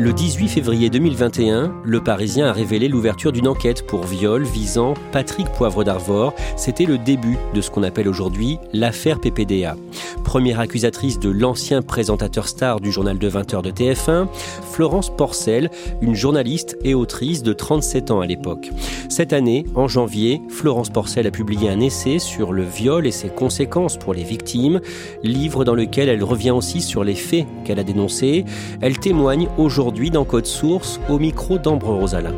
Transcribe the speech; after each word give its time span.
Le 0.00 0.12
18 0.12 0.46
février 0.46 0.90
2021, 0.90 1.72
Le 1.82 2.00
Parisien 2.00 2.46
a 2.46 2.52
révélé 2.52 2.86
l'ouverture 2.86 3.32
d'une 3.32 3.48
enquête 3.48 3.84
pour 3.84 4.04
viol 4.04 4.44
visant 4.44 4.94
Patrick 5.10 5.48
Poivre 5.48 5.82
d'Arvor. 5.82 6.34
C'était 6.56 6.84
le 6.84 6.98
début 6.98 7.36
de 7.52 7.60
ce 7.60 7.68
qu'on 7.68 7.82
appelle 7.82 8.06
aujourd'hui 8.06 8.58
l'affaire 8.72 9.18
PPDA. 9.18 9.74
Première 10.22 10.60
accusatrice 10.60 11.18
de 11.18 11.30
l'ancien 11.30 11.82
présentateur 11.82 12.46
star 12.46 12.78
du 12.78 12.92
journal 12.92 13.18
de 13.18 13.28
20h 13.28 13.62
de 13.62 13.70
TF1, 13.72 14.28
Florence 14.70 15.10
Porcel, 15.10 15.68
une 16.00 16.14
journaliste 16.14 16.78
et 16.84 16.94
autrice 16.94 17.42
de 17.42 17.52
37 17.52 18.12
ans 18.12 18.20
à 18.20 18.26
l'époque. 18.26 18.70
Cette 19.08 19.32
année, 19.32 19.64
en 19.74 19.88
janvier, 19.88 20.40
Florence 20.48 20.90
Porcel 20.90 21.26
a 21.26 21.30
publié 21.32 21.70
un 21.70 21.80
essai 21.80 22.20
sur 22.20 22.52
le 22.52 22.62
viol 22.62 23.04
et 23.06 23.10
ses 23.10 23.30
conséquences 23.30 23.96
pour 23.96 24.14
les 24.14 24.22
victimes, 24.22 24.80
livre 25.24 25.64
dans 25.64 25.74
lequel 25.74 26.08
elle 26.08 26.22
revient 26.22 26.52
aussi 26.52 26.82
sur 26.82 27.02
les 27.02 27.16
faits 27.16 27.46
qu'elle 27.64 27.80
a 27.80 27.84
dénoncés. 27.84 28.44
Elle 28.80 28.98
témoigne 28.98 29.48
aujourd'hui 29.56 29.87
aujourd'hui 29.88 30.10
dans 30.10 30.26
Code 30.26 30.44
Source 30.44 31.00
au 31.08 31.18
micro 31.18 31.56
d'Ambre 31.56 31.94
Rosalin. 31.94 32.34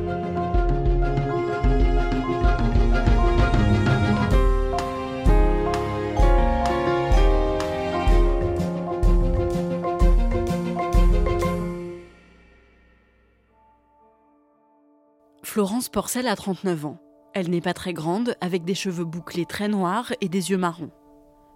Florence 15.42 15.88
Porcel 15.88 16.28
a 16.28 16.36
39 16.36 16.86
ans. 16.86 16.98
Elle 17.34 17.50
n'est 17.50 17.60
pas 17.60 17.74
très 17.74 17.92
grande, 17.92 18.36
avec 18.40 18.64
des 18.64 18.76
cheveux 18.76 19.04
bouclés 19.04 19.44
très 19.44 19.66
noirs 19.66 20.12
et 20.20 20.28
des 20.28 20.50
yeux 20.52 20.56
marrons. 20.56 20.92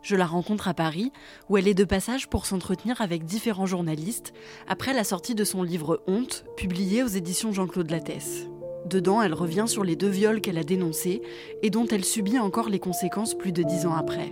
Je 0.05 0.17
la 0.17 0.27
rencontre 0.27 0.69
à 0.69 0.75
Paris, 0.75 1.13
où 1.49 1.57
elle 1.57 1.67
est 1.67 1.73
de 1.73 1.83
passage 1.83 2.29
pour 2.29 2.45
s'entretenir 2.45 3.01
avec 3.01 3.25
différents 3.25 3.65
journalistes 3.65 4.35
après 4.69 4.93
la 4.93 5.03
sortie 5.03 5.35
de 5.35 5.45
son 5.45 5.63
livre 5.63 6.03
Honte, 6.07 6.45
publié 6.59 7.03
aux 7.03 7.09
éditions 7.09 7.53
Jean-Claude 7.53 7.91
Lattès. 7.91 8.47
Dedans, 8.85 9.23
elle 9.23 9.33
revient 9.33 9.65
sur 9.67 9.83
les 9.83 9.97
deux 9.97 10.11
viols 10.11 10.43
qu'elle 10.43 10.59
a 10.59 10.63
dénoncés 10.63 11.23
et 11.63 11.71
dont 11.71 11.87
elle 11.87 12.05
subit 12.05 12.39
encore 12.39 12.69
les 12.69 12.81
conséquences 12.81 13.35
plus 13.35 13.53
de 13.53 13.63
dix 13.63 13.87
ans 13.87 13.95
après. 13.95 14.31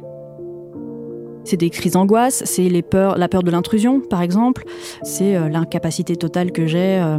C'est 1.45 1.57
des 1.57 1.71
crises 1.71 1.93
d'angoisse, 1.93 2.43
c'est 2.47 2.69
les 2.69 2.83
peurs, 2.83 3.19
la 3.19 3.29
peur 3.29 3.43
de 3.43 3.51
l'intrusion, 3.51 4.01
par 4.01 4.23
exemple. 4.23 4.65
C'est 5.03 5.37
euh, 5.37 5.49
l'incapacité 5.49 6.17
totale 6.17 6.53
que 6.53 6.67
j'ai 6.67 7.01
euh, 7.01 7.19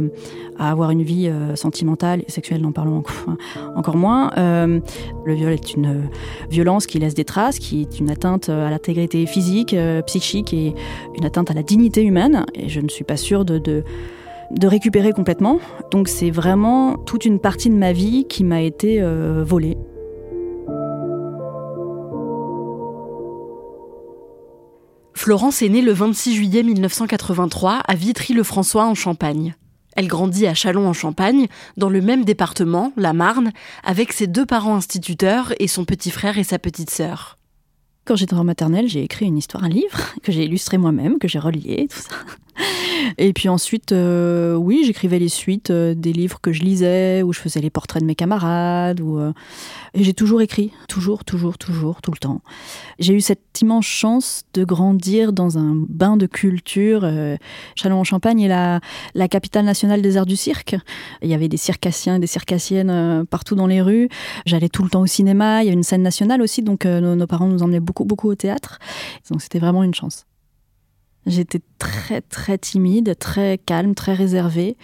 à 0.58 0.70
avoir 0.70 0.90
une 0.90 1.02
vie 1.02 1.28
euh, 1.28 1.56
sentimentale 1.56 2.22
sexuelle, 2.28 2.62
n'en 2.62 2.72
parlons 2.72 3.02
encore 3.76 3.96
moins. 3.96 4.30
le 4.36 5.34
viol 5.34 5.52
est 5.52 5.74
une 5.74 6.08
violence 6.50 6.86
qui 6.86 6.98
laisse 6.98 7.14
des 7.14 7.24
traces, 7.24 7.58
qui 7.58 7.82
est 7.82 8.00
une 8.00 8.10
atteinte 8.10 8.48
à 8.48 8.70
l'intégrité 8.70 9.26
physique, 9.26 9.76
psychique 10.06 10.52
et 10.52 10.74
une 11.16 11.24
atteinte 11.24 11.50
à 11.50 11.54
la 11.54 11.62
dignité 11.62 12.02
humaine. 12.02 12.46
Et 12.54 12.68
je 12.68 12.80
ne 12.80 12.88
suis 12.88 13.04
pas 13.04 13.16
sûre 13.16 13.44
de 13.44 13.84
récupérer 14.62 15.12
complètement. 15.12 15.58
Donc 15.90 16.08
c'est 16.08 16.30
vraiment 16.30 16.96
toute 16.96 17.24
une 17.24 17.38
partie 17.38 17.68
de 17.68 17.76
ma 17.76 17.92
vie 17.92 18.26
qui 18.26 18.44
m'a 18.44 18.62
été 18.62 19.02
volée. 19.42 19.76
Florence 25.24 25.62
est 25.62 25.70
née 25.70 25.80
le 25.80 25.94
26 25.94 26.34
juillet 26.34 26.62
1983 26.62 27.76
à 27.76 27.94
Vitry-le-François 27.94 28.84
en 28.84 28.94
Champagne. 28.94 29.54
Elle 29.96 30.06
grandit 30.06 30.46
à 30.46 30.52
Châlons 30.52 30.86
en 30.86 30.92
Champagne, 30.92 31.46
dans 31.78 31.88
le 31.88 32.02
même 32.02 32.26
département, 32.26 32.92
la 32.98 33.14
Marne, 33.14 33.50
avec 33.84 34.12
ses 34.12 34.26
deux 34.26 34.44
parents 34.44 34.76
instituteurs 34.76 35.54
et 35.58 35.66
son 35.66 35.86
petit 35.86 36.10
frère 36.10 36.36
et 36.36 36.44
sa 36.44 36.58
petite 36.58 36.90
sœur. 36.90 37.38
Quand 38.04 38.16
j'étais 38.16 38.34
en 38.34 38.44
maternelle, 38.44 38.86
j'ai 38.86 39.02
écrit 39.02 39.24
une 39.24 39.38
histoire, 39.38 39.64
un 39.64 39.70
livre 39.70 39.98
que 40.22 40.30
j'ai 40.30 40.44
illustré 40.44 40.76
moi-même, 40.76 41.18
que 41.18 41.26
j'ai 41.26 41.38
relié, 41.38 41.88
tout 41.88 42.02
ça. 42.02 42.16
Et 43.18 43.32
puis 43.32 43.48
ensuite, 43.48 43.92
euh, 43.92 44.54
oui, 44.54 44.82
j'écrivais 44.86 45.18
les 45.18 45.28
suites 45.28 45.70
euh, 45.70 45.94
des 45.94 46.12
livres 46.12 46.40
que 46.40 46.52
je 46.52 46.62
lisais, 46.62 47.22
où 47.22 47.32
je 47.32 47.38
faisais 47.38 47.60
les 47.60 47.70
portraits 47.70 48.02
de 48.02 48.06
mes 48.06 48.14
camarades. 48.14 49.00
Euh, 49.00 49.32
Et 49.94 50.04
j'ai 50.04 50.14
toujours 50.14 50.40
écrit, 50.42 50.72
toujours, 50.88 51.24
toujours, 51.24 51.58
toujours, 51.58 52.02
tout 52.02 52.10
le 52.10 52.18
temps. 52.18 52.42
J'ai 52.98 53.14
eu 53.14 53.20
cette 53.20 53.60
immense 53.60 53.86
chance 53.86 54.44
de 54.54 54.64
grandir 54.64 55.32
dans 55.32 55.58
un 55.58 55.74
bain 55.88 56.16
de 56.16 56.26
culture. 56.26 57.08
Châlons-en-Champagne 57.76 58.40
est 58.40 58.48
la, 58.48 59.28
capitale 59.28 59.64
nationale 59.64 60.02
des 60.02 60.16
arts 60.16 60.26
du 60.26 60.36
cirque. 60.36 60.76
Il 61.22 61.28
y 61.28 61.34
avait 61.34 61.48
des 61.48 61.56
circassiens 61.56 62.16
et 62.16 62.18
des 62.18 62.26
circassiennes 62.26 63.24
partout 63.26 63.54
dans 63.54 63.66
les 63.66 63.80
rues. 63.80 64.08
J'allais 64.46 64.68
tout 64.68 64.82
le 64.82 64.90
temps 64.90 65.02
au 65.02 65.06
cinéma. 65.06 65.62
Il 65.62 65.66
y 65.66 65.70
a 65.70 65.72
une 65.72 65.82
scène 65.82 66.02
nationale 66.02 66.42
aussi, 66.42 66.62
donc 66.62 66.84
nos, 66.84 67.14
nos 67.14 67.26
parents 67.26 67.46
nous 67.46 67.62
emmenaient 67.62 67.80
beaucoup, 67.80 68.04
beaucoup 68.04 68.28
au 68.28 68.34
théâtre. 68.34 68.78
Donc 69.30 69.42
c'était 69.42 69.58
vraiment 69.58 69.82
une 69.82 69.94
chance. 69.94 70.26
J'étais 71.26 71.60
très 71.78 72.20
très 72.20 72.58
timide, 72.58 73.16
très 73.18 73.58
calme, 73.58 73.94
très 73.94 74.14
réservée, 74.14 74.76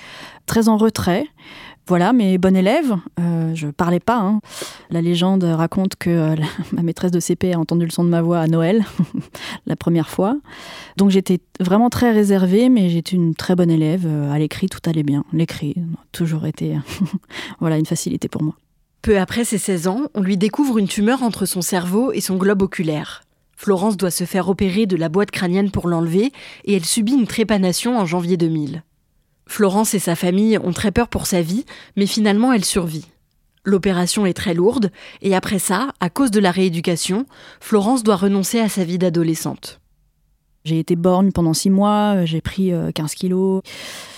très 0.46 0.68
en 0.68 0.76
retrait. 0.76 1.26
Voilà, 1.86 2.12
mais 2.12 2.38
bonne 2.38 2.54
élève, 2.54 2.94
euh, 3.18 3.52
je 3.54 3.66
parlais 3.66 3.98
pas. 3.98 4.18
Hein. 4.18 4.40
La 4.90 5.00
légende 5.00 5.42
raconte 5.42 5.96
que 5.96 6.08
euh, 6.08 6.36
ma 6.72 6.82
maîtresse 6.82 7.10
de 7.10 7.18
CP 7.18 7.52
a 7.52 7.58
entendu 7.58 7.84
le 7.84 7.90
son 7.90 8.04
de 8.04 8.08
ma 8.08 8.22
voix 8.22 8.38
à 8.38 8.46
Noël, 8.46 8.84
la 9.66 9.74
première 9.74 10.08
fois. 10.08 10.36
Donc 10.96 11.10
j'étais 11.10 11.40
vraiment 11.58 11.90
très 11.90 12.12
réservée, 12.12 12.68
mais 12.68 12.90
j'étais 12.90 13.16
une 13.16 13.34
très 13.34 13.56
bonne 13.56 13.70
élève. 13.70 14.04
Euh, 14.06 14.30
à 14.30 14.38
l'écrit, 14.38 14.68
tout 14.68 14.78
allait 14.88 15.02
bien. 15.02 15.24
L'écrit 15.32 15.74
a 15.78 16.04
toujours 16.12 16.46
été 16.46 16.76
voilà, 17.60 17.76
une 17.76 17.86
facilité 17.86 18.28
pour 18.28 18.44
moi. 18.44 18.54
Peu 19.02 19.18
après 19.18 19.44
ses 19.44 19.58
16 19.58 19.88
ans, 19.88 20.02
on 20.14 20.20
lui 20.20 20.36
découvre 20.36 20.78
une 20.78 20.86
tumeur 20.86 21.24
entre 21.24 21.44
son 21.44 21.60
cerveau 21.60 22.12
et 22.12 22.20
son 22.20 22.36
globe 22.36 22.62
oculaire. 22.62 23.22
Florence 23.62 23.98
doit 23.98 24.10
se 24.10 24.24
faire 24.24 24.48
opérer 24.48 24.86
de 24.86 24.96
la 24.96 25.10
boîte 25.10 25.30
crânienne 25.30 25.70
pour 25.70 25.86
l'enlever 25.86 26.32
et 26.64 26.76
elle 26.76 26.84
subit 26.86 27.12
une 27.12 27.26
trépanation 27.26 27.98
en 27.98 28.06
janvier 28.06 28.38
2000. 28.38 28.82
Florence 29.46 29.92
et 29.92 29.98
sa 29.98 30.16
famille 30.16 30.56
ont 30.56 30.72
très 30.72 30.92
peur 30.92 31.08
pour 31.08 31.26
sa 31.26 31.42
vie, 31.42 31.66
mais 31.94 32.06
finalement 32.06 32.54
elle 32.54 32.64
survit. 32.64 33.04
L'opération 33.64 34.24
est 34.24 34.32
très 34.32 34.54
lourde 34.54 34.90
et 35.20 35.34
après 35.34 35.58
ça, 35.58 35.92
à 36.00 36.08
cause 36.08 36.30
de 36.30 36.40
la 36.40 36.52
rééducation, 36.52 37.26
Florence 37.60 38.02
doit 38.02 38.16
renoncer 38.16 38.60
à 38.60 38.70
sa 38.70 38.82
vie 38.82 38.96
d'adolescente. 38.96 39.82
J'ai 40.64 40.78
été 40.78 40.96
borgne 40.96 41.32
pendant 41.32 41.54
six 41.54 41.70
mois, 41.70 42.24
j'ai 42.24 42.40
pris 42.40 42.72
15 42.94 43.10
euh, 43.12 43.14
kilos 43.14 43.62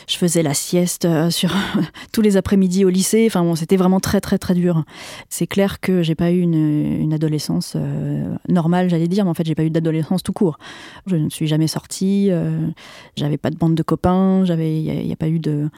je 0.06 0.16
faisais 0.16 0.42
la 0.42 0.54
sieste 0.54 1.04
euh, 1.04 1.30
sur 1.30 1.50
tous 2.12 2.20
les 2.20 2.36
après-midi 2.36 2.84
au 2.84 2.88
lycée. 2.88 3.24
Enfin 3.26 3.42
bon, 3.42 3.54
c'était 3.54 3.76
vraiment 3.76 4.00
très 4.00 4.20
très 4.20 4.38
très 4.38 4.54
dur. 4.54 4.84
C'est 5.28 5.46
clair 5.46 5.80
que 5.80 6.02
j'ai 6.02 6.14
pas 6.14 6.30
eu 6.30 6.40
une, 6.40 7.12
adolescence 7.12 7.74
euh, 7.76 8.34
normale, 8.48 8.88
j'allais 8.88 9.08
dire, 9.08 9.24
mais 9.24 9.30
en 9.30 9.34
fait 9.34 9.46
j'ai 9.46 9.54
pas 9.54 9.64
eu 9.64 9.70
d'adolescence 9.70 10.22
tout 10.22 10.32
court. 10.32 10.58
Je 11.06 11.16
ne 11.16 11.28
suis 11.28 11.46
jamais 11.46 11.66
sortie, 11.66 12.28
euh, 12.30 12.68
j'avais 13.16 13.36
pas 13.36 13.50
de 13.50 13.56
bande 13.56 13.74
de 13.74 13.82
copains, 13.82 14.44
j'avais, 14.44 14.82
il 14.82 15.06
n'y 15.06 15.12
a, 15.12 15.16
pas 15.16 15.28
eu 15.28 15.38
de 15.38 15.68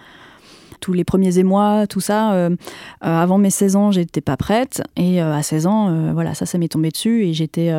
tous 0.81 0.93
les 0.93 1.03
premiers 1.03 1.39
émois, 1.39 1.87
tout 1.89 2.01
ça. 2.01 2.49
avant 3.01 3.39
mes 3.39 3.51
16 3.51 3.77
ans, 3.77 3.91
j'étais 3.91 4.21
pas 4.21 4.37
prête. 4.37 4.83
Et 4.97 5.21
à 5.21 5.43
16 5.43 5.67
ans, 5.67 6.13
voilà, 6.13 6.35
ça, 6.35 6.47
ça 6.47 6.59
m'est 6.59 6.69
tombé 6.69 6.91
dessus. 6.91 7.25
Et 7.25 7.33
j'étais 7.33 7.73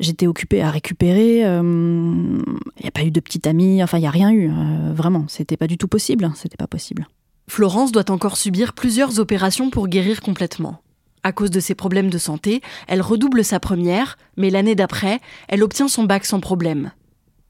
J'étais 0.00 0.26
occupée 0.26 0.62
à 0.62 0.70
récupérer. 0.70 1.40
Il 1.40 1.44
euh, 1.44 1.62
n'y 1.62 2.88
a 2.88 2.90
pas 2.92 3.02
eu 3.02 3.10
de 3.10 3.20
petite 3.20 3.46
amie. 3.46 3.82
Enfin, 3.82 3.98
il 3.98 4.00
n'y 4.00 4.06
a 4.06 4.10
rien 4.10 4.30
eu. 4.30 4.50
Euh, 4.50 4.92
vraiment, 4.94 5.26
c'était 5.28 5.58
pas 5.58 5.66
du 5.66 5.76
tout 5.76 5.88
possible. 5.88 6.32
C'était 6.34 6.56
pas 6.56 6.66
possible. 6.66 7.06
Florence 7.48 7.92
doit 7.92 8.10
encore 8.10 8.38
subir 8.38 8.72
plusieurs 8.72 9.20
opérations 9.20 9.68
pour 9.68 9.88
guérir 9.88 10.22
complètement. 10.22 10.80
À 11.22 11.32
cause 11.32 11.50
de 11.50 11.60
ses 11.60 11.74
problèmes 11.74 12.08
de 12.08 12.16
santé, 12.16 12.62
elle 12.88 13.02
redouble 13.02 13.44
sa 13.44 13.60
première, 13.60 14.16
mais 14.38 14.48
l'année 14.48 14.74
d'après, 14.74 15.20
elle 15.48 15.62
obtient 15.62 15.88
son 15.88 16.04
bac 16.04 16.24
sans 16.24 16.40
problème. 16.40 16.92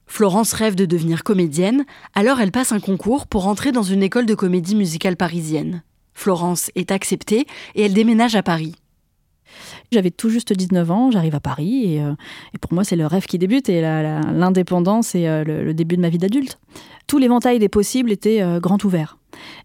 Florence 0.08 0.52
rêve 0.54 0.74
de 0.74 0.86
devenir 0.86 1.22
comédienne, 1.22 1.84
alors 2.16 2.40
elle 2.40 2.50
passe 2.50 2.72
un 2.72 2.80
concours 2.80 3.28
pour 3.28 3.46
entrer 3.46 3.70
dans 3.70 3.84
une 3.84 4.02
école 4.02 4.26
de 4.26 4.34
comédie 4.34 4.74
musicale 4.74 5.16
parisienne. 5.16 5.84
Florence 6.14 6.72
est 6.74 6.90
acceptée 6.90 7.46
et 7.76 7.82
elle 7.82 7.94
déménage 7.94 8.34
à 8.34 8.42
Paris. 8.42 8.74
J'avais 9.92 10.10
tout 10.10 10.28
juste 10.28 10.52
19 10.52 10.90
ans, 10.90 11.10
j'arrive 11.10 11.34
à 11.34 11.40
Paris 11.40 11.94
et, 11.94 12.02
euh, 12.02 12.12
pour 12.60 12.72
moi 12.72 12.84
c'est 12.84 12.96
le 12.96 13.06
rêve 13.06 13.26
qui 13.26 13.38
débute 13.38 13.68
et 13.68 13.80
l'indépendance 13.80 15.14
et 15.14 15.26
euh, 15.26 15.44
le, 15.44 15.74
début 15.74 15.96
de 15.96 16.02
ma 16.02 16.08
vie 16.08 16.18
d'adulte. 16.18 16.58
Tout 17.06 17.18
l'éventail 17.18 17.58
des 17.58 17.68
possibles 17.68 18.12
était 18.12 18.40
euh, 18.42 18.60
grand 18.60 18.82
ouvert. 18.84 19.16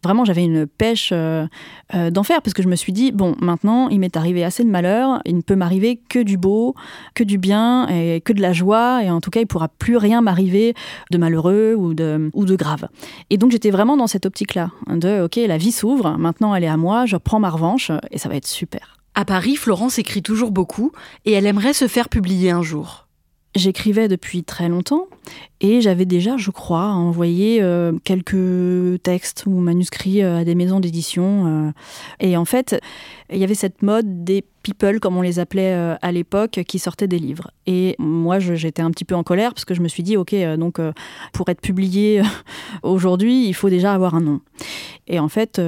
Vraiment, 0.03 0.25
j'avais 0.25 0.43
une 0.43 0.67
pêche 0.67 1.11
d'enfer 1.11 2.41
parce 2.43 2.53
que 2.53 2.61
je 2.61 2.67
me 2.67 2.75
suis 2.75 2.93
dit, 2.93 3.11
bon, 3.11 3.35
maintenant, 3.41 3.89
il 3.89 3.99
m'est 3.99 4.15
arrivé 4.15 4.43
assez 4.43 4.63
de 4.63 4.69
malheur, 4.69 5.21
il 5.25 5.35
ne 5.35 5.41
peut 5.41 5.55
m'arriver 5.55 5.99
que 6.07 6.19
du 6.19 6.37
beau, 6.37 6.75
que 7.15 7.23
du 7.23 7.39
bien 7.39 7.87
et 7.87 8.21
que 8.21 8.31
de 8.31 8.41
la 8.41 8.53
joie, 8.53 9.03
et 9.03 9.09
en 9.09 9.21
tout 9.21 9.31
cas, 9.31 9.39
il 9.41 9.47
pourra 9.47 9.67
plus 9.67 9.97
rien 9.97 10.21
m'arriver 10.21 10.75
de 11.09 11.17
malheureux 11.17 11.73
ou 11.75 11.95
de, 11.95 12.29
ou 12.35 12.45
de 12.45 12.55
grave. 12.55 12.87
Et 13.31 13.37
donc, 13.37 13.51
j'étais 13.51 13.71
vraiment 13.71 13.97
dans 13.97 14.07
cette 14.07 14.27
optique-là, 14.27 14.69
de, 14.87 15.23
ok, 15.23 15.35
la 15.35 15.57
vie 15.57 15.71
s'ouvre, 15.71 16.15
maintenant 16.19 16.53
elle 16.53 16.63
est 16.63 16.67
à 16.67 16.77
moi, 16.77 17.07
je 17.07 17.17
prends 17.17 17.39
ma 17.39 17.49
revanche, 17.49 17.91
et 18.11 18.19
ça 18.19 18.29
va 18.29 18.35
être 18.35 18.47
super. 18.47 18.95
À 19.17 19.23
Paris, 19.23 19.55
Florence 19.55 19.97
écrit 19.97 20.21
toujours 20.21 20.51
beaucoup 20.51 20.91
et 21.23 21.31
elle 21.31 21.45
aimerait 21.45 21.73
se 21.73 21.87
faire 21.87 22.09
publier 22.09 22.51
un 22.51 22.61
jour. 22.61 23.07
J'écrivais 23.55 24.09
depuis 24.09 24.43
très 24.43 24.67
longtemps 24.67 25.07
et 25.61 25.79
j'avais 25.79 26.03
déjà, 26.03 26.35
je 26.35 26.51
crois, 26.51 26.87
envoyé 26.87 27.61
euh, 27.61 27.93
quelques 28.03 29.01
textes 29.01 29.45
ou 29.45 29.51
manuscrits 29.61 30.21
euh, 30.21 30.39
à 30.39 30.43
des 30.43 30.55
maisons 30.55 30.81
d'édition. 30.81 31.47
Euh. 31.47 31.71
et 32.19 32.35
en 32.35 32.43
fait, 32.43 32.75
il 33.31 33.37
y 33.37 33.45
avait 33.45 33.55
cette 33.55 33.81
mode 33.81 34.25
des 34.25 34.43
people, 34.65 34.99
comme 34.99 35.15
on 35.15 35.21
les 35.21 35.39
appelait 35.39 35.73
à 36.01 36.11
l'époque, 36.11 36.61
qui 36.67 36.79
sortaient 36.79 37.07
des 37.07 37.19
livres. 37.19 37.51
Et 37.67 37.95
moi, 37.99 38.39
j'étais 38.39 38.81
un 38.81 38.89
petit 38.89 39.05
peu 39.05 39.15
en 39.15 39.23
colère 39.23 39.53
parce 39.53 39.65
que 39.65 39.75
je 39.75 39.81
me 39.81 39.87
suis 39.87 40.01
dit, 40.01 40.17
ok, 40.17 40.33
donc 40.57 40.79
pour 41.33 41.49
être 41.49 41.61
publié 41.61 42.23
aujourd'hui, 42.83 43.47
il 43.47 43.53
faut 43.53 43.69
déjà 43.69 43.93
avoir 43.93 44.15
un 44.15 44.21
nom. 44.21 44.41
Et 45.07 45.19
en 45.19 45.29
fait, 45.29 45.61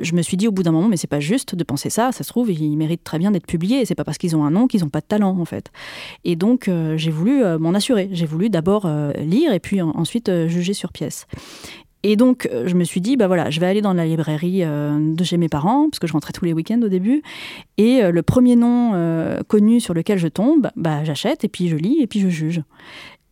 je 0.00 0.14
me 0.14 0.22
suis 0.22 0.36
dit 0.36 0.48
au 0.48 0.52
bout 0.52 0.62
d'un 0.62 0.72
moment, 0.72 0.88
mais 0.88 0.96
c'est 0.96 1.06
pas 1.06 1.20
juste 1.20 1.54
de 1.54 1.64
penser 1.64 1.90
ça. 1.90 2.10
Ça 2.12 2.24
se 2.24 2.28
trouve, 2.28 2.50
ils 2.50 2.76
méritent 2.76 3.04
très 3.04 3.18
bien 3.18 3.30
d'être 3.30 3.46
publiés. 3.46 3.84
C'est 3.84 3.94
pas 3.94 4.04
parce 4.04 4.18
qu'ils 4.18 4.36
ont 4.36 4.44
un 4.44 4.50
nom 4.50 4.66
qu'ils 4.66 4.84
ont 4.84 4.88
pas 4.88 5.00
de 5.00 5.06
talent, 5.06 5.36
en 5.38 5.44
fait. 5.44 5.70
Et 6.24 6.36
donc, 6.36 6.68
euh, 6.68 6.96
j'ai 6.96 7.10
voulu 7.10 7.44
euh, 7.44 7.58
m'en 7.58 7.74
assurer. 7.74 8.08
J'ai 8.12 8.26
voulu 8.26 8.50
d'abord 8.50 8.86
euh, 8.86 9.12
lire 9.12 9.52
et 9.52 9.60
puis 9.60 9.80
ensuite 9.82 10.30
juger 10.46 10.74
sur 10.74 10.92
pièce. 10.92 11.26
Et 12.08 12.14
donc, 12.14 12.48
je 12.66 12.74
me 12.76 12.84
suis 12.84 13.00
dit, 13.00 13.16
bah 13.16 13.26
voilà, 13.26 13.50
je 13.50 13.58
vais 13.58 13.66
aller 13.66 13.80
dans 13.80 13.92
la 13.92 14.06
librairie 14.06 14.60
de 14.62 15.24
chez 15.24 15.38
mes 15.38 15.48
parents, 15.48 15.90
parce 15.90 15.98
que 15.98 16.06
je 16.06 16.12
rentrais 16.12 16.32
tous 16.32 16.44
les 16.44 16.52
week-ends 16.52 16.80
au 16.80 16.88
début. 16.88 17.20
Et 17.78 18.00
le 18.00 18.22
premier 18.22 18.54
nom 18.54 18.92
connu 19.48 19.80
sur 19.80 19.92
lequel 19.92 20.16
je 20.16 20.28
tombe, 20.28 20.70
bah, 20.76 21.02
j'achète, 21.02 21.42
et 21.42 21.48
puis 21.48 21.68
je 21.68 21.74
lis, 21.74 21.96
et 22.00 22.06
puis 22.06 22.20
je 22.20 22.28
juge. 22.28 22.62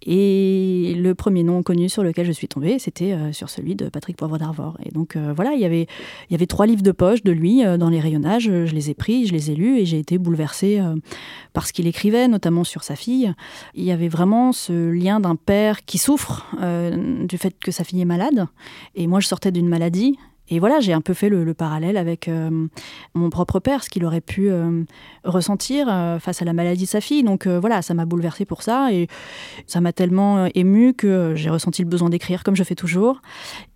Et 0.07 0.95
le 0.97 1.15
premier 1.15 1.43
nom 1.43 1.63
connu 1.63 1.89
sur 1.89 2.03
lequel 2.03 2.27
je 2.27 2.33
suis 2.33 2.47
tombée, 2.47 2.79
c'était 2.79 3.13
euh, 3.13 3.33
sur 3.33 3.49
celui 3.49 3.75
de 3.75 3.89
Patrick 3.89 4.17
Poivre 4.17 4.37
d'Arvor. 4.37 4.77
Et 4.85 4.91
donc 4.91 5.17
euh, 5.17 5.33
voilà, 5.35 5.53
il 5.55 5.61
y, 5.61 5.65
avait, 5.65 5.87
y 6.31 6.35
avait 6.35 6.47
trois 6.47 6.67
livres 6.67 6.83
de 6.83 6.93
poche 6.93 7.23
de 7.23 7.33
lui 7.33 7.65
euh, 7.65 7.79
dans 7.79 7.89
les 7.89 8.01
rayonnages. 8.01 8.45
Je 8.45 8.75
les 8.75 8.91
ai 8.91 8.95
pris, 8.95 9.27
je 9.27 9.33
les 9.33 9.51
ai 9.51 9.55
lus 9.55 9.79
et 9.79 9.87
j'ai 9.87 9.99
été 9.99 10.19
bouleversée 10.19 10.81
par 11.53 11.67
ce 11.67 11.73
qu'il 11.73 11.87
écrivait, 11.87 12.29
notamment 12.29 12.65
sur 12.65 12.85
sa 12.85 12.97
fille. 12.97 13.33
Il 13.75 13.85
y 13.85 13.93
avait 13.93 14.09
vraiment 14.09 14.53
ce 14.53 14.91
lien 14.91 15.21
d'un 15.21 15.37
père 15.37 15.85
qui 15.85 15.99
souffre 15.99 16.47
du 17.27 17.39
fait 17.39 17.57
que 17.59 17.71
sa 17.71 17.85
fille 17.85 18.01
est 18.01 18.07
malade. 18.07 18.47
Et 18.95 19.07
moi, 19.07 19.21
je 19.21 19.29
sortais 19.29 19.53
d'une 19.53 19.69
maladie 19.69 20.19
et 20.51 20.59
voilà, 20.59 20.81
j'ai 20.81 20.93
un 20.93 21.01
peu 21.01 21.15
fait 21.15 21.31
le, 21.31 21.55
parallèle 21.55 21.97
avec 21.97 22.29
euh, 22.29 22.67
mon 23.15 23.31
propre 23.31 23.61
père, 23.61 23.83
ce 23.83 23.89
qu'il 23.89 24.05
aurait 24.05 24.21
pu 24.21 24.51
euh, 24.51 24.83
ressentir 25.25 25.87
euh, 25.89 26.19
face 26.19 26.43
à 26.43 26.45
la 26.45 26.53
maladie 26.53 26.85
de 26.85 26.89
sa 26.89 27.01
fille. 27.01 27.23
Donc 27.23 27.47
voilà, 27.47 27.81
ça 27.81 27.95
m'a 27.95 28.05
bouleversée 28.05 28.45
pour 28.45 28.63
ça 28.63 28.93
et 28.93 29.09
ça 29.67 29.81
m'a 29.81 29.93
tellement 29.93 30.47
ému 30.55 30.93
que 30.93 31.35
j'ai 31.35 31.49
ressenti 31.51 31.83
le 31.83 31.89
besoin 31.89 32.11
d'écrire 32.11 32.43
comme 32.43 32.57
je 32.57 32.65
fais 32.65 32.75
toujours. 32.75 33.23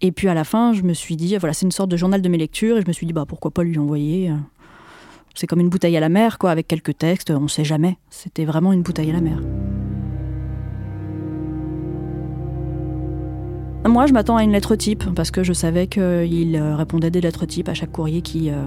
Et 0.00 0.12
puis 0.12 0.28
à 0.28 0.34
la 0.34 0.44
fin, 0.44 0.72
je 0.72 0.82
me 0.82 0.92
suis 0.92 1.16
dit, 1.16 1.36
voilà, 1.36 1.52
c'est 1.52 1.66
une 1.66 1.72
sorte 1.72 1.90
de 1.90 1.96
journal 1.96 2.20
de 2.20 2.28
mes 2.28 2.38
lectures 2.38 2.76
et 2.76 2.82
je 2.82 2.88
me 2.88 2.92
suis 2.92 3.06
dit, 3.06 3.12
bah 3.12 3.24
pourquoi 3.26 3.50
pas 3.50 3.62
lui 3.62 3.78
envoyer 3.78 4.32
C'est 5.34 5.46
comme 5.46 5.60
une 5.60 5.70
bouteille 5.70 5.96
à 5.96 6.00
la 6.00 6.08
mer, 6.08 6.38
quoi, 6.38 6.50
avec 6.50 6.68
quelques 6.68 6.98
textes, 6.98 7.30
on 7.30 7.48
sait 7.48 7.64
jamais. 7.64 7.96
C'était 8.10 8.44
vraiment 8.44 8.72
une 8.72 8.82
bouteille 8.82 9.10
à 9.10 9.14
la 9.14 9.20
mer. 9.20 9.38
Moi, 13.88 14.04
je 14.04 14.12
m'attends 14.12 14.36
à 14.36 14.44
une 14.44 14.52
lettre 14.52 14.76
type 14.76 15.02
parce 15.14 15.30
que 15.30 15.42
je 15.42 15.54
savais 15.54 15.86
qu'il 15.86 16.02
euh, 16.04 16.76
répondait 16.76 17.10
des 17.10 17.22
lettres 17.22 17.46
types 17.46 17.70
à 17.70 17.74
chaque 17.74 17.90
courrier 17.90 18.22
euh, 18.50 18.66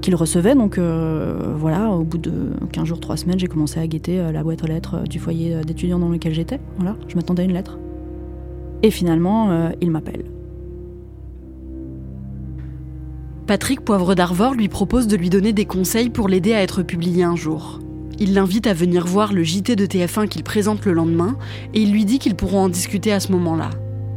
qu'il 0.00 0.14
recevait. 0.14 0.54
Donc 0.54 0.78
euh, 0.78 1.54
voilà, 1.56 1.90
au 1.90 2.04
bout 2.04 2.16
de 2.16 2.32
15 2.72 2.86
jours, 2.86 2.98
3 2.98 3.18
semaines, 3.18 3.38
j'ai 3.38 3.48
commencé 3.48 3.78
à 3.78 3.86
guetter 3.86 4.32
la 4.32 4.42
boîte 4.42 4.64
aux 4.64 4.66
lettres 4.66 5.02
du 5.06 5.18
foyer 5.18 5.60
d'étudiants 5.66 5.98
dans 5.98 6.08
lequel 6.08 6.32
j'étais. 6.32 6.58
Voilà, 6.76 6.96
je 7.06 7.16
m'attendais 7.16 7.42
à 7.42 7.44
une 7.44 7.52
lettre. 7.52 7.78
Et 8.82 8.90
finalement, 8.90 9.70
il 9.80 9.90
m'appelle. 9.90 10.24
Patrick 13.46 13.82
Poivre 13.82 14.14
d'Arvor 14.14 14.54
lui 14.54 14.68
propose 14.68 15.06
de 15.06 15.16
lui 15.16 15.28
donner 15.28 15.52
des 15.52 15.66
conseils 15.66 16.08
pour 16.08 16.28
l'aider 16.28 16.54
à 16.54 16.62
être 16.62 16.82
publié 16.82 17.24
un 17.24 17.36
jour. 17.36 17.80
Il 18.18 18.32
l'invite 18.32 18.66
à 18.66 18.72
venir 18.72 19.06
voir 19.06 19.34
le 19.34 19.42
JT 19.42 19.76
de 19.76 19.84
TF1 19.84 20.28
qu'il 20.28 20.42
présente 20.42 20.86
le 20.86 20.92
lendemain 20.92 21.36
et 21.74 21.82
il 21.82 21.92
lui 21.92 22.06
dit 22.06 22.18
qu'ils 22.18 22.36
pourront 22.36 22.62
en 22.62 22.68
discuter 22.70 23.12
à 23.12 23.20
ce 23.20 23.30
moment-là. 23.32 23.70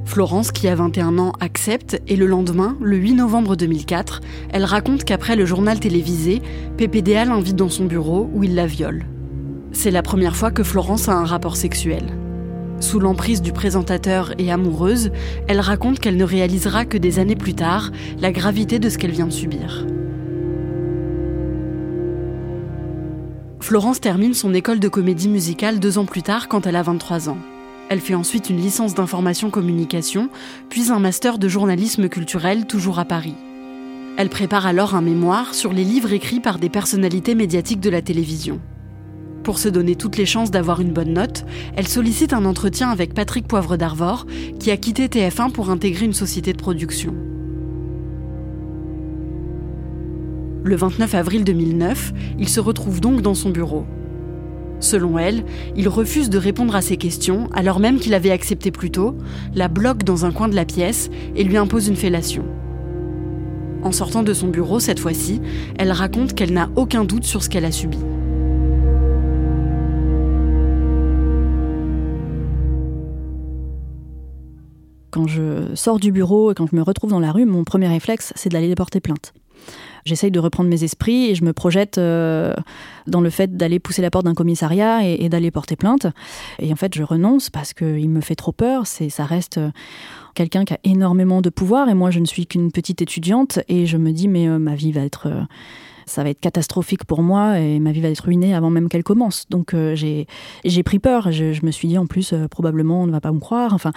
Florence, 0.06 0.52
qui 0.52 0.68
a 0.68 0.76
21 0.76 1.18
ans, 1.18 1.34
accepte 1.40 2.00
et 2.08 2.16
le 2.16 2.28
lendemain, 2.28 2.78
le 2.80 2.96
8 2.96 3.16
novembre 3.16 3.56
2004, 3.56 4.22
elle 4.52 4.64
raconte 4.64 5.04
qu'après 5.04 5.36
le 5.36 5.46
journal 5.46 5.80
télévisé, 5.80 6.42
PPDA 6.78 7.26
l'invite 7.26 7.56
dans 7.56 7.70
son 7.70 7.86
bureau 7.86 8.30
où 8.34 8.44
il 8.44 8.54
la 8.54 8.68
viole. 8.68 9.06
C'est 9.72 9.92
la 9.92 10.04
première 10.04 10.36
fois 10.36 10.52
que 10.52 10.64
Florence 10.64 11.10
a 11.10 11.14
un 11.14 11.26
rapport 11.26 11.58
sexuel. 11.58 12.04
Sous 12.80 13.00
l'emprise 13.00 13.42
du 13.42 13.52
présentateur 13.52 14.34
et 14.38 14.52
amoureuse, 14.52 15.12
elle 15.48 15.60
raconte 15.60 16.00
qu'elle 16.00 16.18
ne 16.18 16.24
réalisera 16.24 16.86
que 16.86 16.98
des 16.98 17.20
années 17.20 17.36
plus 17.36 17.56
tard 17.56 17.92
la 18.20 18.32
gravité 18.32 18.80
de 18.80 18.90
ce 18.90 18.98
qu'elle 18.98 19.12
vient 19.12 19.28
de 19.28 19.34
subir. 19.34 19.88
Florence 23.60 24.00
termine 24.00 24.36
son 24.36 24.54
école 24.54 24.80
de 24.80 24.88
comédie 24.88 25.30
musicale 25.30 25.80
deux 25.80 25.98
ans 25.98 26.06
plus 26.06 26.22
tard 26.22 26.48
quand 26.48 26.68
elle 26.68 26.76
a 26.76 26.84
23 26.84 27.30
ans. 27.30 27.38
Elle 27.90 28.00
fait 28.00 28.16
ensuite 28.16 28.50
une 28.50 28.58
licence 28.58 28.96
d'information 28.96 29.50
communication, 29.52 30.30
puis 30.70 30.92
un 30.92 31.00
master 31.00 31.38
de 31.38 31.48
journalisme 31.48 32.10
culturel, 32.10 32.66
toujours 32.66 32.98
à 32.98 33.06
Paris. 33.06 33.36
Elle 34.18 34.30
prépare 34.30 34.66
alors 34.66 34.96
un 34.96 35.02
mémoire 35.02 35.54
sur 35.54 35.72
les 35.72 35.84
livres 35.84 36.14
écrits 36.14 36.40
par 36.40 36.58
des 36.58 36.70
personnalités 36.70 37.36
médiatiques 37.36 37.82
de 37.82 37.90
la 37.90 38.02
télévision. 38.02 38.60
Pour 39.44 39.60
se 39.60 39.70
donner 39.70 39.96
toutes 39.96 40.18
les 40.18 40.26
chances 40.26 40.50
d'avoir 40.50 40.82
une 40.82 40.94
bonne 40.94 41.14
note, 41.14 41.46
elle 41.76 41.88
sollicite 41.88 42.34
un 42.34 42.46
entretien 42.46 42.90
avec 42.90 43.14
Patrick 43.14 43.48
Poivre 43.48 43.78
d'Arvor, 43.78 44.26
qui 44.60 44.72
a 44.72 44.78
quitté 44.78 45.08
TF1 45.08 45.52
pour 45.52 45.70
intégrer 45.70 46.06
une 46.06 46.14
société 46.14 46.54
de 46.54 46.58
production. 46.58 47.14
Le 50.64 50.76
29 50.76 51.14
avril 51.14 51.44
2009, 51.44 52.14
il 52.40 52.50
se 52.50 52.60
retrouve 52.60 53.00
donc 53.00 53.22
dans 53.22 53.36
son 53.36 53.52
bureau. 53.52 53.86
Selon 54.80 55.18
elle, 55.18 55.44
il 55.76 55.88
refuse 55.88 56.30
de 56.30 56.38
répondre 56.38 56.76
à 56.76 56.82
ses 56.82 56.98
questions 56.98 57.50
alors 57.54 57.80
même 57.80 58.00
qu'il 58.00 58.14
avait 58.14 58.32
accepté 58.32 58.72
plus 58.72 58.92
tôt, 58.92 59.16
la 59.54 59.68
bloque 59.68 60.04
dans 60.04 60.26
un 60.26 60.32
coin 60.32 60.48
de 60.48 60.56
la 60.56 60.66
pièce 60.66 61.10
et 61.36 61.44
lui 61.44 61.58
impose 61.58 61.88
une 61.88 61.96
fellation. 61.96 62.44
En 63.84 63.92
sortant 63.92 64.24
de 64.24 64.34
son 64.34 64.48
bureau 64.48 64.80
cette 64.80 65.00
fois-ci, 65.00 65.42
elle 65.78 65.92
raconte 65.92 66.34
qu'elle 66.34 66.54
n'a 66.54 66.70
aucun 66.76 67.06
doute 67.06 67.24
sur 67.24 67.44
ce 67.44 67.50
qu'elle 67.50 67.66
a 67.66 67.72
subi. 67.72 68.00
Quand 75.12 75.28
je 75.28 75.74
sors 75.76 75.98
du 75.98 76.12
bureau 76.12 76.52
et 76.52 76.56
quand 76.56 76.68
je 76.70 76.76
me 76.76 76.82
retrouve 76.82 77.12
dans 77.12 77.22
la 77.22 77.32
rue, 77.32 77.46
mon 77.46 77.64
premier 77.64 77.88
réflexe, 77.88 78.34
c'est 78.36 78.50
d'aller 78.50 78.76
porter 78.76 79.00
plainte. 79.00 79.34
J'essaye 80.06 80.30
de 80.30 80.40
reprendre 80.40 80.70
mes 80.70 80.84
esprits 80.84 81.32
et 81.32 81.36
je 81.36 81.44
me 81.44 81.52
projette 81.52 81.98
euh, 81.98 82.54
dans 83.08 83.22
le 83.22 83.32
fait 83.32 83.58
d'aller 83.58 83.80
pousser 83.80 84.04
la 84.04 84.12
porte 84.12 84.26
d'un 84.26 84.36
commissariat 84.36 85.04
et, 85.04 85.30
d'aller 85.30 85.50
porter 85.50 85.76
plainte. 85.76 86.06
Et 86.60 86.72
en 86.72 86.76
fait, 86.76 86.94
je 86.94 87.02
renonce 87.02 87.50
parce 87.50 87.74
qu'il 87.74 88.10
me 88.10 88.22
fait 88.22 88.36
trop 88.36 88.52
peur. 88.52 88.86
C'est, 88.86 89.10
ça 89.10 89.26
reste 89.26 89.58
euh, 89.58 89.72
quelqu'un 90.36 90.64
qui 90.64 90.76
a 90.76 90.80
énormément 90.84 91.42
de 91.42 91.50
pouvoir 91.50 91.90
et 91.90 91.96
moi, 91.96 92.12
je 92.12 92.20
ne 92.20 92.26
suis 92.26 92.46
qu'une 92.46 92.72
petite 92.72 93.02
étudiante 93.02 93.60
et 93.68 93.88
je 93.88 93.98
me 93.98 94.12
dis, 94.12 94.28
mais 94.28 94.48
euh, 94.48 94.60
ma 94.60 94.76
vie 94.76 94.92
va 94.92 95.02
être 95.02 95.28
ça 96.06 96.24
va 96.24 96.30
être 96.30 96.40
catastrophique 96.40 97.06
pour 97.06 97.22
moi 97.22 97.60
et 97.60 97.80
ma 97.80 97.92
vie 97.92 98.02
va 98.02 98.10
être 98.10 98.22
ruinée 98.22 98.54
avant 98.54 98.70
même 98.70 98.90
qu'elle 98.90 99.04
commence. 99.04 99.46
Donc 99.50 99.74
euh, 99.74 99.96
j'ai 99.96 100.84
pris 100.84 101.00
peur. 101.00 101.32
Je, 101.32 101.66
me 101.66 101.72
suis 101.72 101.88
dit 101.88 101.98
en 101.98 102.06
plus 102.06 102.34
euh, 102.34 102.48
probablement 102.48 103.04
on 103.04 103.08
ne 103.08 103.12
va 103.12 103.22
pas 103.22 103.32
me 103.32 103.40
croire. 103.40 103.74
Enfin, 103.74 103.92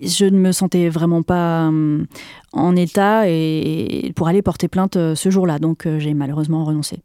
je 0.00 0.24
ne 0.24 0.38
me 0.38 0.52
sentais 0.52 0.88
vraiment 0.88 1.22
pas 1.22 1.68
euh, 1.70 2.04
en 2.52 2.76
état 2.76 3.28
et, 3.28 4.12
pour 4.16 4.28
aller 4.28 4.42
porter 4.42 4.68
plainte 4.68 4.94
ce 4.94 5.30
jour-là. 5.30 5.58
Donc 5.58 5.88
j'ai 5.98 6.14
malheureusement 6.14 6.64
renoncé. 6.64 7.02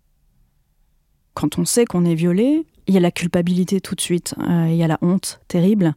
Quand 1.33 1.59
on 1.59 1.65
sait 1.65 1.85
qu'on 1.85 2.03
est 2.03 2.15
violé, 2.15 2.65
il 2.87 2.93
y 2.93 2.97
a 2.97 3.01
la 3.01 3.11
culpabilité 3.11 3.79
tout 3.79 3.93
de 3.93 4.01
suite, 4.01 4.33
il 4.47 4.75
y 4.75 4.83
a 4.83 4.87
la 4.87 4.97
honte 5.01 5.39
terrible 5.47 5.93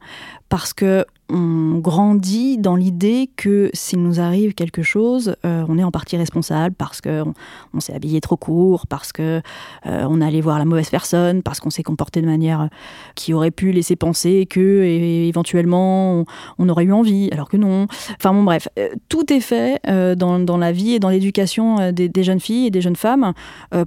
parce 0.50 0.74
que 0.74 1.06
on 1.30 1.78
grandit 1.78 2.58
dans 2.58 2.76
l'idée 2.76 3.30
que 3.36 3.70
s'il 3.72 4.02
nous 4.02 4.20
arrive 4.20 4.54
quelque 4.54 4.82
chose, 4.82 5.36
euh, 5.44 5.64
on 5.68 5.78
est 5.78 5.84
en 5.84 5.90
partie 5.90 6.16
responsable 6.16 6.74
parce 6.76 7.00
qu'on 7.00 7.34
on, 7.72 7.80
s'est 7.80 7.94
habillé 7.94 8.20
trop 8.20 8.36
court, 8.36 8.86
parce 8.86 9.12
que 9.12 9.40
euh, 9.86 10.06
on 10.08 10.20
allait 10.20 10.40
voir 10.40 10.58
la 10.58 10.64
mauvaise 10.64 10.90
personne, 10.90 11.42
parce 11.42 11.60
qu'on 11.60 11.70
s'est 11.70 11.82
comporté 11.82 12.20
de 12.20 12.26
manière 12.26 12.68
qui 13.14 13.32
aurait 13.32 13.50
pu 13.50 13.72
laisser 13.72 13.96
penser 13.96 14.46
que 14.46 14.82
éventuellement 14.82 16.24
on, 16.58 16.68
aurait 16.68 16.84
eu 16.84 16.92
envie, 16.92 17.28
alors 17.32 17.48
que 17.48 17.56
non. 17.56 17.86
Enfin 18.16 18.32
bon 18.32 18.42
bref, 18.42 18.68
euh, 18.78 18.88
tout 19.08 19.32
est 19.32 19.40
fait 19.40 19.80
dans, 20.16 20.58
la 20.58 20.72
vie 20.72 20.94
et 20.94 20.98
dans 20.98 21.08
l'éducation 21.08 21.92
des, 21.92 22.22
jeunes 22.22 22.40
filles 22.40 22.66
et 22.66 22.70
des 22.70 22.80
jeunes 22.80 22.96
femmes 22.96 23.32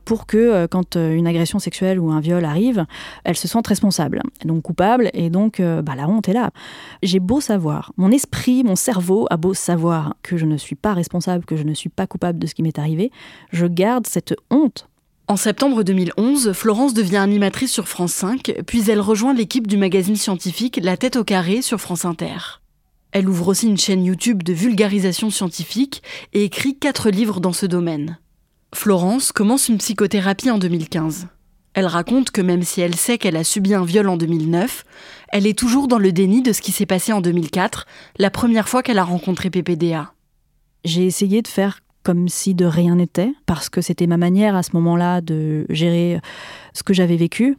pour 0.06 0.26
que 0.26 0.66
quand 0.68 0.96
une 0.96 1.28
agression 1.28 1.60
sexuelle 1.60 2.00
ou 2.00 2.12
un 2.12 2.20
viol 2.20 2.44
arrive, 2.46 2.86
elles 3.24 3.38
se 3.38 3.48
sentent 3.48 3.68
responsables, 3.68 4.22
donc 4.46 4.64
coupables, 4.64 5.10
et 5.14 5.30
donc 5.30 5.62
bah, 5.62 5.94
la 5.96 6.08
honte 6.08 6.28
est 6.30 6.34
là. 6.34 6.52
J'ai 7.02 7.20
savoir, 7.42 7.94
mon 7.98 8.12
esprit, 8.12 8.64
mon 8.64 8.76
cerveau 8.76 9.28
a 9.30 9.38
beau 9.38 9.54
savoir 9.54 10.16
que 10.24 10.38
je 10.38 10.46
ne 10.46 10.58
suis 10.58 10.76
pas 10.76 10.94
responsable, 10.94 11.46
que 11.46 11.56
je 11.56 11.64
ne 11.64 11.74
suis 11.74 11.90
pas 11.90 12.08
coupable 12.08 12.40
de 12.40 12.48
ce 12.48 12.56
qui 12.56 12.64
m'est 12.64 12.80
arrivé, 12.80 13.12
je 13.52 13.66
garde 13.66 14.08
cette 14.08 14.36
honte. 14.50 14.88
En 15.28 15.38
septembre 15.38 15.84
2011, 15.84 16.52
Florence 16.52 16.94
devient 16.94 17.18
animatrice 17.18 17.72
sur 17.72 17.88
France 17.88 18.14
5, 18.14 18.62
puis 18.68 18.90
elle 18.90 19.00
rejoint 19.00 19.34
l'équipe 19.34 19.68
du 19.68 19.78
magazine 19.78 20.16
scientifique 20.18 20.80
La 20.84 20.98
tête 20.98 21.16
au 21.16 21.24
carré 21.24 21.62
sur 21.62 21.80
France 21.80 22.06
Inter. 22.06 22.60
Elle 23.12 23.30
ouvre 23.30 23.48
aussi 23.48 23.68
une 23.68 23.78
chaîne 23.78 24.04
YouTube 24.04 24.44
de 24.44 24.54
vulgarisation 24.54 25.30
scientifique 25.30 26.04
et 26.34 26.44
écrit 26.44 26.78
quatre 26.78 27.10
livres 27.10 27.40
dans 27.40 27.54
ce 27.54 27.66
domaine. 27.66 28.18
Florence 28.74 29.32
commence 29.32 29.70
une 29.70 29.78
psychothérapie 29.78 30.50
en 30.50 30.58
2015. 30.58 31.28
Elle 31.74 31.88
raconte 31.88 32.32
que 32.32 32.42
même 32.42 32.64
si 32.64 32.82
elle 32.82 32.96
sait 32.96 33.18
qu'elle 33.18 33.36
a 33.36 33.44
subi 33.44 33.74
un 33.74 33.84
viol 33.84 34.08
en 34.08 34.18
2009, 34.18 34.86
elle 35.30 35.48
est 35.48 35.58
toujours 35.58 35.88
dans 35.88 35.98
le 35.98 36.12
déni 36.12 36.42
de 36.42 36.54
ce 36.54 36.62
qui 36.62 36.72
s'est 36.72 36.86
passé 36.86 37.14
en 37.14 37.22
2004, 37.22 37.88
la 38.18 38.30
première 38.30 38.70
fois 38.70 38.84
qu'elle 38.84 39.00
a 39.00 39.04
rencontré 39.04 39.50
PPDA. 39.50 40.14
J'ai 40.86 41.06
essayé 41.06 41.42
de 41.42 41.48
faire 41.48 41.80
comme 42.04 42.28
si 42.28 42.54
de 42.54 42.66
rien 42.66 42.96
n'était, 42.96 43.34
parce 43.46 43.70
que 43.70 43.82
c'était 43.82 44.08
ma 44.08 44.18
manière 44.18 44.56
à 44.56 44.64
ce 44.64 44.72
moment-là 44.74 45.22
de 45.22 45.66
gérer 45.70 46.20
ce 46.74 46.84
que 46.84 46.94
j'avais 46.94 47.16
vécu. 47.16 47.58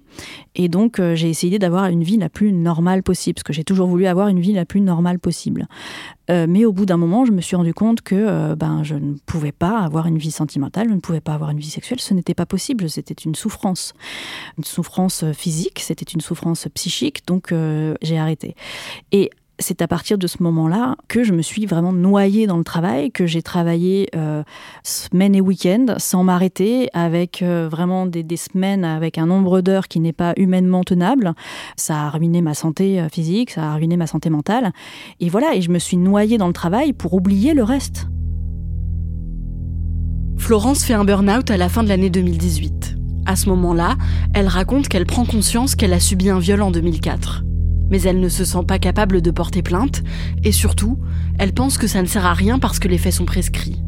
Et 0.54 0.68
donc, 0.68 0.98
euh, 0.98 1.14
j'ai 1.14 1.30
essayé 1.30 1.58
d'avoir 1.58 1.86
une 1.86 2.02
vie 2.02 2.18
la 2.18 2.28
plus 2.28 2.52
normale 2.52 3.02
possible, 3.02 3.34
parce 3.34 3.44
que 3.44 3.52
j'ai 3.52 3.64
toujours 3.64 3.88
voulu 3.88 4.06
avoir 4.06 4.28
une 4.28 4.40
vie 4.40 4.52
la 4.52 4.64
plus 4.64 4.80
normale 4.80 5.18
possible. 5.18 5.66
Euh, 6.30 6.46
mais 6.48 6.64
au 6.64 6.72
bout 6.72 6.86
d'un 6.86 6.96
moment, 6.96 7.24
je 7.24 7.32
me 7.32 7.40
suis 7.40 7.56
rendu 7.56 7.74
compte 7.74 8.02
que 8.02 8.14
euh, 8.14 8.54
ben, 8.54 8.82
je 8.82 8.94
ne 8.94 9.14
pouvais 9.26 9.52
pas 9.52 9.80
avoir 9.80 10.06
une 10.06 10.18
vie 10.18 10.30
sentimentale, 10.30 10.88
je 10.88 10.94
ne 10.94 11.00
pouvais 11.00 11.20
pas 11.20 11.34
avoir 11.34 11.50
une 11.50 11.58
vie 11.58 11.70
sexuelle, 11.70 12.00
ce 12.00 12.12
n'était 12.12 12.34
pas 12.34 12.46
possible, 12.46 12.88
c'était 12.90 13.14
une 13.14 13.34
souffrance. 13.34 13.94
Une 14.58 14.64
souffrance 14.64 15.24
physique, 15.32 15.80
c'était 15.80 16.04
une 16.04 16.20
souffrance 16.20 16.68
psychique, 16.74 17.26
donc 17.26 17.52
j'ai 18.02 18.18
arrêté. 18.18 18.56
Et 19.12 19.30
c'est 19.58 19.82
à 19.82 19.88
partir 19.88 20.18
de 20.18 20.26
ce 20.26 20.42
moment-là 20.42 20.96
que 21.08 21.22
je 21.22 21.32
me 21.32 21.42
suis 21.42 21.66
vraiment 21.66 21.92
noyée 21.92 22.46
dans 22.46 22.56
le 22.56 22.64
travail, 22.64 23.10
que 23.12 23.26
j'ai 23.26 23.42
travaillé 23.42 24.08
euh, 24.16 24.42
semaine 24.82 25.34
et 25.34 25.40
week-end 25.40 25.94
sans 25.98 26.24
m'arrêter, 26.24 26.88
avec 26.92 27.42
euh, 27.42 27.68
vraiment 27.70 28.06
des, 28.06 28.24
semaines 28.36 28.84
avec 28.84 29.16
un 29.16 29.26
nombre 29.26 29.60
d'heures 29.60 29.86
qui 29.86 30.00
n'est 30.00 30.12
pas 30.12 30.34
humainement 30.36 30.82
tenable. 30.82 31.34
Ça 31.76 32.06
a 32.06 32.10
ruiné 32.10 32.42
ma 32.42 32.54
santé 32.54 33.00
euh, 33.00 33.08
physique, 33.08 33.52
ça 33.52 33.72
a 33.72 33.74
ruiné 33.76 33.96
ma 33.96 34.08
santé 34.08 34.28
mentale. 34.28 34.72
Et 35.20 35.28
voilà, 35.28 35.54
et 35.54 35.62
je 35.62 35.70
me 35.70 35.78
suis 35.78 35.96
noyée 35.96 36.36
dans 36.36 36.48
le 36.48 36.52
travail 36.52 36.92
pour 36.92 37.14
oublier 37.14 37.54
le 37.54 37.62
reste. 37.62 38.08
Florence 40.36 40.84
fait 40.84 40.94
un 40.94 41.04
burn-out 41.04 41.50
à 41.50 41.56
la 41.56 41.68
fin 41.68 41.84
de 41.84 41.88
l'année 41.88 42.10
2018. 42.10 42.96
À 43.24 43.36
ce 43.36 43.48
moment-là, 43.50 43.96
elle 44.34 44.48
raconte 44.48 44.88
qu'elle 44.88 45.06
prend 45.06 45.24
conscience 45.24 45.76
qu'elle 45.76 45.92
a 45.92 46.00
subi 46.00 46.28
un 46.28 46.40
viol 46.40 46.60
en 46.60 46.70
2004 46.70 47.44
mais 47.94 48.02
elle 48.02 48.18
ne 48.18 48.28
se 48.28 48.44
sent 48.44 48.64
pas 48.66 48.80
capable 48.80 49.22
de 49.22 49.30
porter 49.30 49.62
plainte, 49.62 50.02
et 50.42 50.50
surtout, 50.50 50.98
elle 51.38 51.52
pense 51.52 51.78
que 51.78 51.86
ça 51.86 52.02
ne 52.02 52.08
sert 52.08 52.26
à 52.26 52.34
rien 52.34 52.58
parce 52.58 52.80
que 52.80 52.88
les 52.88 52.98
faits 52.98 53.12
sont 53.12 53.24
prescrits. 53.24 53.84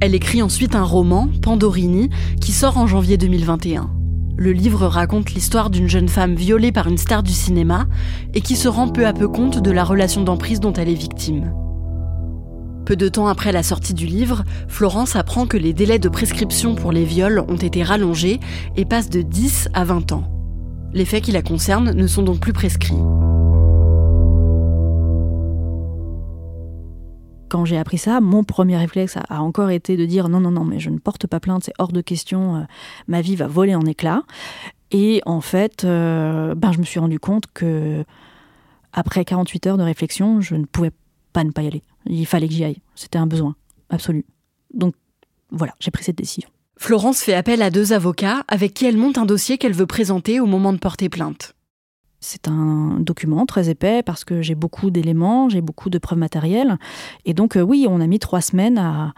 Elle 0.00 0.14
écrit 0.14 0.40
ensuite 0.40 0.74
un 0.74 0.82
roman, 0.82 1.28
Pandorini, 1.42 2.08
qui 2.40 2.52
sort 2.52 2.78
en 2.78 2.86
janvier 2.86 3.18
2021. 3.18 3.90
Le 4.38 4.52
livre 4.52 4.86
raconte 4.86 5.34
l'histoire 5.34 5.68
d'une 5.68 5.90
jeune 5.90 6.08
femme 6.08 6.36
violée 6.36 6.72
par 6.72 6.86
une 6.86 6.96
star 6.96 7.22
du 7.22 7.32
cinéma 7.32 7.86
et 8.32 8.40
qui 8.40 8.56
se 8.56 8.66
rend 8.66 8.88
peu 8.88 9.06
à 9.06 9.12
peu 9.12 9.28
compte 9.28 9.60
de 9.60 9.70
la 9.70 9.84
relation 9.84 10.22
d'emprise 10.22 10.60
dont 10.60 10.72
elle 10.72 10.88
est 10.88 10.94
victime. 10.94 11.52
Peu 12.86 12.96
de 12.96 13.10
temps 13.10 13.26
après 13.26 13.52
la 13.52 13.62
sortie 13.62 13.92
du 13.92 14.06
livre, 14.06 14.42
Florence 14.68 15.16
apprend 15.16 15.46
que 15.46 15.58
les 15.58 15.74
délais 15.74 15.98
de 15.98 16.08
prescription 16.08 16.74
pour 16.74 16.92
les 16.92 17.04
viols 17.04 17.44
ont 17.46 17.56
été 17.56 17.82
rallongés 17.82 18.40
et 18.78 18.86
passent 18.86 19.10
de 19.10 19.20
10 19.20 19.68
à 19.74 19.84
20 19.84 20.12
ans. 20.12 20.41
Les 20.94 21.06
faits 21.06 21.24
qui 21.24 21.32
la 21.32 21.40
concernent 21.40 21.92
ne 21.92 22.06
sont 22.06 22.22
donc 22.22 22.40
plus 22.40 22.52
prescrits. 22.52 22.92
Quand 27.48 27.64
j'ai 27.64 27.78
appris 27.78 27.96
ça, 27.96 28.20
mon 28.20 28.44
premier 28.44 28.76
réflexe 28.76 29.16
a 29.28 29.42
encore 29.42 29.70
été 29.70 29.96
de 29.96 30.04
dire 30.04 30.28
non, 30.28 30.40
non, 30.40 30.50
non, 30.50 30.64
mais 30.64 30.80
je 30.80 30.90
ne 30.90 30.98
porte 30.98 31.26
pas 31.26 31.40
plainte, 31.40 31.64
c'est 31.64 31.72
hors 31.78 31.92
de 31.92 32.02
question, 32.02 32.56
euh, 32.56 32.60
ma 33.08 33.22
vie 33.22 33.36
va 33.36 33.46
voler 33.46 33.74
en 33.74 33.82
éclats. 33.82 34.22
Et 34.90 35.22
en 35.24 35.40
fait, 35.40 35.84
euh, 35.84 36.54
ben, 36.54 36.72
je 36.72 36.78
me 36.78 36.84
suis 36.84 37.00
rendu 37.00 37.18
compte 37.18 37.44
que 37.54 38.04
après 38.92 39.24
48 39.24 39.66
heures 39.68 39.78
de 39.78 39.82
réflexion, 39.82 40.42
je 40.42 40.56
ne 40.56 40.66
pouvais 40.66 40.92
pas 41.32 41.44
ne 41.44 41.50
pas 41.50 41.62
y 41.62 41.68
aller. 41.68 41.82
Il 42.04 42.26
fallait 42.26 42.48
que 42.48 42.54
j'y 42.54 42.64
aille. 42.64 42.82
C'était 42.94 43.18
un 43.18 43.26
besoin 43.26 43.56
absolu. 43.88 44.26
Donc 44.74 44.94
voilà, 45.50 45.74
j'ai 45.80 45.90
pris 45.90 46.04
cette 46.04 46.18
décision. 46.18 46.50
Florence 46.82 47.22
fait 47.22 47.34
appel 47.34 47.62
à 47.62 47.70
deux 47.70 47.92
avocats 47.92 48.42
avec 48.48 48.74
qui 48.74 48.86
elle 48.86 48.96
monte 48.96 49.16
un 49.16 49.24
dossier 49.24 49.56
qu'elle 49.56 49.72
veut 49.72 49.86
présenter 49.86 50.40
au 50.40 50.46
moment 50.46 50.72
de 50.72 50.78
porter 50.78 51.08
plainte. 51.08 51.54
C'est 52.18 52.48
un 52.48 52.96
document 52.98 53.46
très 53.46 53.68
épais 53.68 54.02
parce 54.02 54.24
que 54.24 54.42
j'ai 54.42 54.56
beaucoup 54.56 54.90
d'éléments, 54.90 55.48
j'ai 55.48 55.60
beaucoup 55.60 55.90
de 55.90 55.98
preuves 55.98 56.18
matérielles. 56.18 56.78
Et 57.24 57.34
donc, 57.34 57.56
euh, 57.56 57.60
oui, 57.60 57.86
on 57.88 58.00
a 58.00 58.08
mis 58.08 58.18
trois 58.18 58.40
semaines 58.40 58.78
à, 58.78 59.12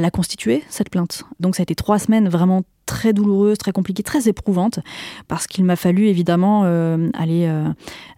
la 0.00 0.10
constituer, 0.10 0.64
cette 0.70 0.88
plainte. 0.88 1.24
Donc, 1.40 1.56
ça 1.56 1.60
a 1.60 1.64
été 1.64 1.74
trois 1.74 1.98
semaines 1.98 2.30
vraiment 2.30 2.62
très 2.86 3.12
douloureuses, 3.12 3.58
très 3.58 3.72
compliquées, 3.72 4.02
très 4.02 4.26
éprouvantes, 4.26 4.80
parce 5.28 5.46
qu'il 5.46 5.64
m'a 5.64 5.76
fallu 5.76 6.06
évidemment 6.06 6.62
euh, 6.64 7.10
aller 7.12 7.44
euh, 7.48 7.68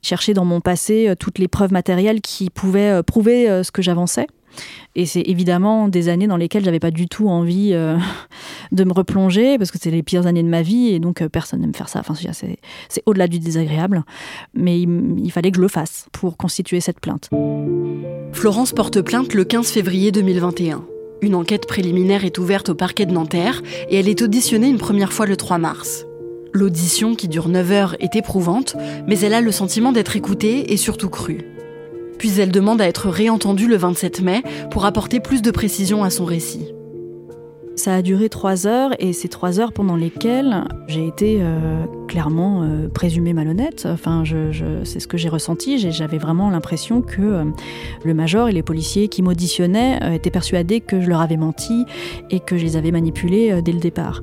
chercher 0.02 0.32
dans 0.32 0.44
mon 0.44 0.60
passé 0.60 1.12
toutes 1.18 1.40
les 1.40 1.48
preuves 1.48 1.72
matérielles 1.72 2.20
qui 2.20 2.50
pouvaient 2.50 3.02
prouver 3.02 3.64
ce 3.64 3.72
que 3.72 3.82
j'avançais. 3.82 4.28
Et 4.94 5.06
c'est 5.06 5.22
évidemment 5.22 5.88
des 5.88 6.08
années 6.08 6.28
dans 6.28 6.36
lesquelles 6.36 6.64
j'avais 6.64 6.78
pas 6.78 6.90
du 6.90 7.08
tout 7.08 7.28
envie 7.28 7.74
de 8.72 8.84
me 8.84 8.92
replonger 8.92 9.58
parce 9.58 9.70
que 9.70 9.78
c'est 9.80 9.90
les 9.90 10.02
pires 10.02 10.26
années 10.26 10.42
de 10.42 10.48
ma 10.48 10.62
vie 10.62 10.88
et 10.88 10.98
donc 10.98 11.22
euh, 11.22 11.28
personne 11.28 11.60
n'aime 11.60 11.74
faire 11.74 11.88
ça. 11.88 12.00
Enfin, 12.00 12.14
c'est 12.16 13.02
au-delà 13.06 13.28
du 13.28 13.38
désagréable, 13.38 14.04
mais 14.54 14.80
il, 14.80 15.30
fallait 15.30 15.50
que 15.50 15.56
je 15.56 15.62
le 15.62 15.68
fasse 15.68 16.06
pour 16.12 16.36
constituer 16.36 16.80
cette 16.80 17.00
plainte. 17.00 17.30
Florence 18.32 18.72
porte 18.72 19.00
plainte 19.02 19.34
le 19.34 19.44
15 19.44 19.70
février 19.70 20.10
2021. 20.10 20.84
Une 21.20 21.34
enquête 21.34 21.66
préliminaire 21.66 22.24
est 22.24 22.38
ouverte 22.38 22.70
au 22.70 22.74
parquet 22.74 23.06
de 23.06 23.12
Nanterre 23.12 23.62
et 23.88 24.00
elle 24.00 24.08
est 24.08 24.22
auditionnée 24.22 24.68
une 24.68 24.78
première 24.78 25.12
fois 25.12 25.26
le 25.26 25.36
3 25.36 25.58
mars. 25.58 26.06
L'audition, 26.52 27.14
qui 27.14 27.28
dure 27.28 27.48
9 27.48 27.70
heures, 27.72 27.96
est 28.00 28.16
éprouvante, 28.16 28.76
mais 29.06 29.18
elle 29.20 29.32
a 29.32 29.40
le 29.40 29.52
sentiment 29.52 29.92
d'être 29.92 30.16
écoutée 30.16 30.72
et 30.72 30.76
surtout 30.76 31.08
crue. 31.08 31.46
Puis 32.18 32.38
elle 32.40 32.52
demande 32.52 32.80
à 32.80 32.88
être 32.88 33.08
réentendue 33.08 33.68
le 33.68 33.76
27 33.76 34.20
mai 34.20 34.42
pour 34.70 34.84
apporter 34.84 35.20
plus 35.20 35.42
de 35.42 35.50
précision 35.50 36.04
à 36.04 36.10
son 36.10 36.24
récit. 36.24 36.72
Ça 37.76 37.94
a 37.94 38.02
duré 38.02 38.28
trois 38.28 38.66
heures 38.66 38.90
et 38.98 39.12
c'est 39.12 39.28
trois 39.28 39.58
heures 39.58 39.72
pendant 39.72 39.96
lesquelles 39.96 40.64
j'ai 40.88 41.06
été 41.06 41.38
euh, 41.40 41.84
clairement 42.12 42.62
euh, 42.62 42.88
présumée 42.88 43.32
malhonnête. 43.32 43.88
Enfin, 43.90 44.22
c'est 44.84 45.00
ce 45.00 45.06
que 45.06 45.16
j'ai 45.16 45.30
ressenti. 45.30 45.78
J'avais 45.78 46.18
vraiment 46.18 46.50
l'impression 46.50 47.00
que 47.00 47.22
euh, 47.22 47.44
le 48.04 48.12
major 48.12 48.50
et 48.50 48.52
les 48.52 48.62
policiers 48.62 49.08
qui 49.08 49.22
m'auditionnaient 49.22 49.98
étaient 50.14 50.30
persuadés 50.30 50.80
que 50.80 51.00
je 51.00 51.08
leur 51.08 51.22
avais 51.22 51.38
menti 51.38 51.86
et 52.28 52.38
que 52.38 52.58
je 52.58 52.64
les 52.64 52.76
avais 52.76 52.90
manipulés 52.90 53.62
dès 53.62 53.72
le 53.72 53.78
départ. 53.80 54.20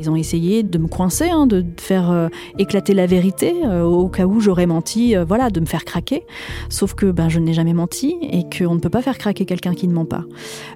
Ils 0.00 0.10
ont 0.10 0.16
essayé 0.16 0.64
de 0.64 0.78
me 0.78 0.88
coincer, 0.88 1.30
hein, 1.30 1.46
de 1.46 1.64
faire 1.76 2.28
éclater 2.58 2.92
la 2.92 3.06
vérité 3.06 3.54
au 3.64 4.08
cas 4.08 4.26
où 4.26 4.40
j'aurais 4.40 4.66
menti, 4.66 5.14
voilà, 5.14 5.50
de 5.50 5.60
me 5.60 5.66
faire 5.66 5.84
craquer. 5.84 6.24
Sauf 6.68 6.94
que 6.94 7.06
ben, 7.06 7.28
je 7.28 7.38
n'ai 7.38 7.52
jamais 7.52 7.72
menti 7.72 8.16
et 8.22 8.44
qu'on 8.44 8.74
ne 8.74 8.80
peut 8.80 8.90
pas 8.90 9.02
faire 9.02 9.16
craquer 9.16 9.44
quelqu'un 9.44 9.74
qui 9.74 9.86
ne 9.86 9.92
ment 9.92 10.06
pas. 10.06 10.24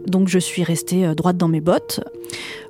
Donc 0.06 0.28
je 0.28 0.38
suis 0.38 0.62
restée 0.62 1.12
droite 1.16 1.36
dans 1.36 1.48
mes 1.48 1.60
bottes 1.60 2.00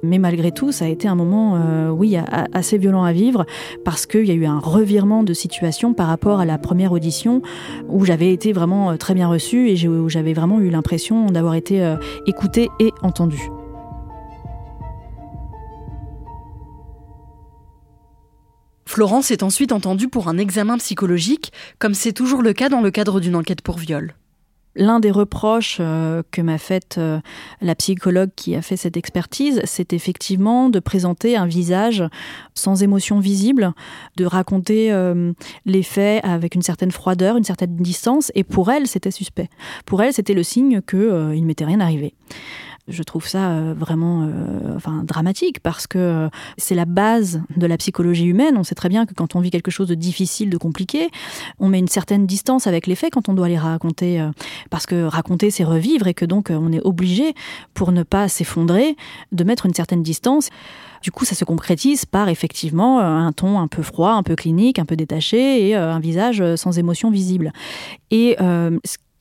mais 0.02 0.18
malgré 0.18 0.50
tout, 0.50 0.72
ça 0.72 0.87
a 0.87 0.88
été 0.88 1.06
un 1.06 1.14
moment, 1.14 1.56
euh, 1.56 1.90
oui, 1.90 2.16
assez 2.52 2.76
violent 2.76 3.04
à 3.04 3.12
vivre 3.12 3.46
parce 3.85 4.07
qu'il 4.07 4.27
y 4.27 4.31
a 4.31 4.35
eu 4.35 4.47
un 4.47 4.59
revirement 4.59 5.23
de 5.23 5.35
situation 5.35 5.95
par 5.95 6.07
rapport 6.07 6.41
à 6.41 6.45
la 6.45 6.59
première 6.59 6.93
audition 6.93 7.43
où 7.89 8.05
j'avais 8.05 8.33
été 8.33 8.53
vraiment 8.53 8.91
euh, 8.91 8.97
très 8.97 9.15
bien 9.15 9.29
reçue 9.29 9.71
et 9.71 9.89
où 9.89 10.09
j'avais 10.09 10.33
vraiment 10.33 10.61
eu 10.61 10.71
l'impression 10.71 11.27
d'avoir 11.27 11.55
été 11.55 11.83
euh, 11.83 11.97
écoutée 12.27 12.69
et 12.81 12.93
entendue. 13.03 13.51
Florence 18.87 19.31
est 19.31 19.43
ensuite 19.43 19.73
entendue 19.73 20.09
pour 20.09 20.29
un 20.29 20.37
examen 20.37 20.77
psychologique, 20.77 21.51
comme 21.79 21.95
c'est 21.95 22.12
toujours 22.12 22.43
le 22.43 22.53
cas 22.53 22.69
dans 22.69 22.83
le 22.83 22.91
cadre 22.91 23.21
d'une 23.21 23.37
enquête 23.37 23.62
pour 23.62 23.79
viol. 23.79 24.15
L'un 24.75 25.00
des 25.00 25.11
reproches 25.11 25.79
euh, 25.81 26.23
que 26.31 26.41
m'a 26.41 26.57
fait 26.57 26.97
euh, 26.97 27.21
la 27.61 27.75
psychologue 27.75 28.31
qui 28.35 28.57
a 28.57 28.62
fait 28.62 28.76
cette 28.76 28.97
expertise, 28.97 29.61
c'est 29.64 29.93
effectivement 29.93 30.71
de 30.71 30.79
présenter 30.79 31.37
un 31.37 31.47
visage 31.47 32.02
sans 32.55 32.83
émotion 32.83 33.19
visible, 33.19 33.73
de 34.17 34.25
raconter 34.25 34.91
euh, 34.91 35.33
les 35.67 35.83
faits 35.83 36.25
avec 36.25 36.55
une 36.55 36.62
certaine 36.62 36.91
froideur, 36.91 37.37
une 37.37 37.45
certaine 37.45 37.76
distance, 37.76 38.33
et 38.35 38.45
pour 38.45 38.71
elle, 38.71 38.87
c'était 38.87 39.11
suspect. 39.11 39.50
Pour 39.85 40.02
elle, 40.02 40.14
c'était 40.14 40.35
le 40.35 40.43
signe 40.43 40.81
qu'il 40.81 41.00
ne 41.00 41.45
m'était 41.45 41.67
rien 41.67 41.81
arrivé. 41.81 42.14
Je 42.89 43.05
trouve 43.05 43.29
ça 43.29 43.51
euh, 43.51 43.75
vraiment 43.79 44.23
euh, 44.25 44.75
enfin, 44.75 45.05
dramatique 45.05 45.61
parce 45.61 45.87
que 45.87 45.99
euh, 45.99 46.29
c'est 46.59 46.75
la 46.75 46.85
base 46.85 47.41
de 47.57 47.67
la 47.67 47.77
psychologie 47.77 48.27
humaine. 48.27 48.57
On 48.57 48.65
sait 48.65 48.75
très 48.75 48.89
bien 48.89 49.07
que 49.07 49.15
quand 49.15 49.37
on 49.37 49.41
vit 49.41 49.51
quelque 49.51 49.71
chose 49.71 49.87
de 49.87 49.95
difficile, 49.95 50.51
de 50.51 50.59
compliqué, 50.59 51.09
on 51.61 51.69
met 51.69 51.79
une 51.79 51.87
certaine 51.87 52.27
distance 52.27 52.67
avec 52.67 52.89
les 52.89 52.97
faits 52.97 53.12
quand 53.12 53.29
on 53.29 53.35
doit 53.35 53.49
les 53.49 53.59
raconter. 53.59 54.27
parce 54.71 54.87
que 54.87 55.05
raconter, 55.05 55.53
c'est 55.53 55.62
revivre 55.62 56.09
et 56.09 56.15
que 56.15 56.25
donc 56.25 56.51
on 56.51 56.73
est 56.73 56.81
obligé, 56.81 57.35
pour 57.73 57.93
ne 57.93 58.03
pas 58.03 58.29
s'effondrer, 58.29 58.97
de 59.31 59.45
mettre 59.45 59.67
une 59.67 59.75
certaine 59.75 60.03
distance. 60.03 60.51
Du 61.03 61.12
coup, 61.12 61.25
ça 61.25 61.37
se 61.37 61.45
concrétise 61.45 62.05
par 62.05 62.29
effectivement 62.29 63.01
un 63.01 63.33
ton 63.33 63.61
un 63.61 63.69
peu 63.69 63.83
froid, 63.83 64.12
un 64.12 64.23
peu 64.23 64.35
clinique, 64.35 64.79
un 64.79 64.85
peu 64.85 64.97
détaché 64.97 65.69
et 65.69 65.75
un 65.77 66.01
visage 66.01 66.43
sans 66.57 66.79
émotion 66.79 67.11
visible. 67.11 67.53
Et 68.11 68.37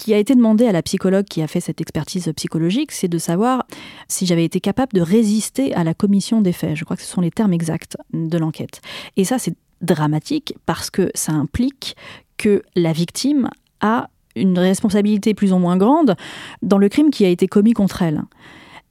qui 0.01 0.15
a 0.15 0.17
été 0.17 0.33
demandé 0.33 0.65
à 0.65 0.71
la 0.71 0.81
psychologue 0.81 1.25
qui 1.25 1.43
a 1.43 1.47
fait 1.47 1.59
cette 1.59 1.79
expertise 1.79 2.33
psychologique, 2.35 2.91
c'est 2.91 3.07
de 3.07 3.19
savoir 3.19 3.67
si 4.07 4.25
j'avais 4.25 4.43
été 4.43 4.59
capable 4.59 4.93
de 4.93 5.01
résister 5.01 5.75
à 5.75 5.83
la 5.83 5.93
commission 5.93 6.41
des 6.41 6.53
faits. 6.53 6.75
Je 6.75 6.85
crois 6.85 6.97
que 6.97 7.03
ce 7.03 7.07
sont 7.07 7.21
les 7.21 7.29
termes 7.29 7.53
exacts 7.53 7.97
de 8.11 8.35
l'enquête. 8.39 8.81
Et 9.15 9.25
ça, 9.25 9.37
c'est 9.37 9.53
dramatique 9.81 10.55
parce 10.65 10.89
que 10.89 11.11
ça 11.13 11.33
implique 11.33 11.95
que 12.37 12.63
la 12.75 12.93
victime 12.93 13.51
a 13.79 14.09
une 14.35 14.57
responsabilité 14.57 15.35
plus 15.35 15.53
ou 15.53 15.59
moins 15.59 15.77
grande 15.77 16.15
dans 16.63 16.79
le 16.79 16.89
crime 16.89 17.11
qui 17.11 17.23
a 17.23 17.29
été 17.29 17.45
commis 17.47 17.73
contre 17.73 18.01
elle. 18.01 18.23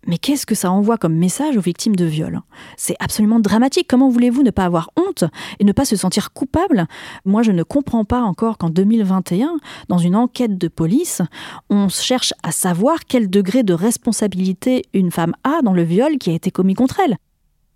Mais 0.07 0.19
qu'est-ce 0.19 0.47
que 0.47 0.55
ça 0.55 0.71
envoie 0.71 0.97
comme 0.97 1.15
message 1.15 1.57
aux 1.57 1.61
victimes 1.61 1.97
de 1.97 2.05
viol? 2.05 2.41
C'est 2.77 2.97
absolument 3.01 3.39
dramatique. 3.39 3.87
Comment 3.89 4.09
voulez-vous 4.09 4.43
ne 4.43 4.51
pas 4.51 4.65
avoir 4.65 4.91
honte 4.97 5.25
et 5.59 5.65
ne 5.65 5.73
pas 5.73 5.85
se 5.85 5.97
sentir 5.97 6.33
coupable? 6.33 6.87
Moi, 7.25 7.43
je 7.43 7.53
ne 7.53 7.63
comprends 7.63 8.05
pas 8.05 8.23
encore 8.23 8.57
qu'en 8.57 8.71
2021, 8.71 9.59
dans 9.89 9.99
une 9.99 10.17
enquête 10.17 10.57
de 10.57 10.69
police, 10.69 11.23
on 11.69 11.89
cherche 11.89 12.33
à 12.43 12.51
savoir 12.51 13.05
quel 13.07 13.29
degré 13.29 13.63
de 13.63 13.75
responsabilité 13.75 14.85
une 14.95 15.11
femme 15.11 15.35
a 15.45 15.61
dans 15.63 15.75
le 15.75 15.83
viol 15.83 16.17
qui 16.19 16.31
a 16.31 16.35
été 16.35 16.51
commis 16.51 16.75
contre 16.75 17.01
elle. 17.01 17.17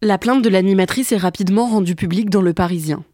La 0.00 0.18
plainte 0.18 0.42
de 0.42 0.48
l'animatrice 0.48 1.12
est 1.12 1.18
rapidement 1.18 1.66
rendue 1.66 1.94
publique 1.94 2.30
dans 2.30 2.42
Le 2.42 2.52
Parisien. 2.52 3.04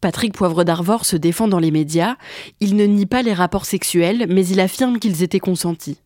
Patrick 0.00 0.34
Poivre 0.34 0.62
d'Arvor 0.62 1.04
se 1.04 1.16
défend 1.16 1.48
dans 1.48 1.58
les 1.58 1.70
médias. 1.70 2.16
Il 2.60 2.76
ne 2.76 2.84
nie 2.84 3.06
pas 3.06 3.22
les 3.22 3.32
rapports 3.32 3.64
sexuels, 3.64 4.26
mais 4.28 4.46
il 4.46 4.60
affirme 4.60 4.98
qu'ils 4.98 5.22
étaient 5.22 5.40
consentis. 5.40 5.98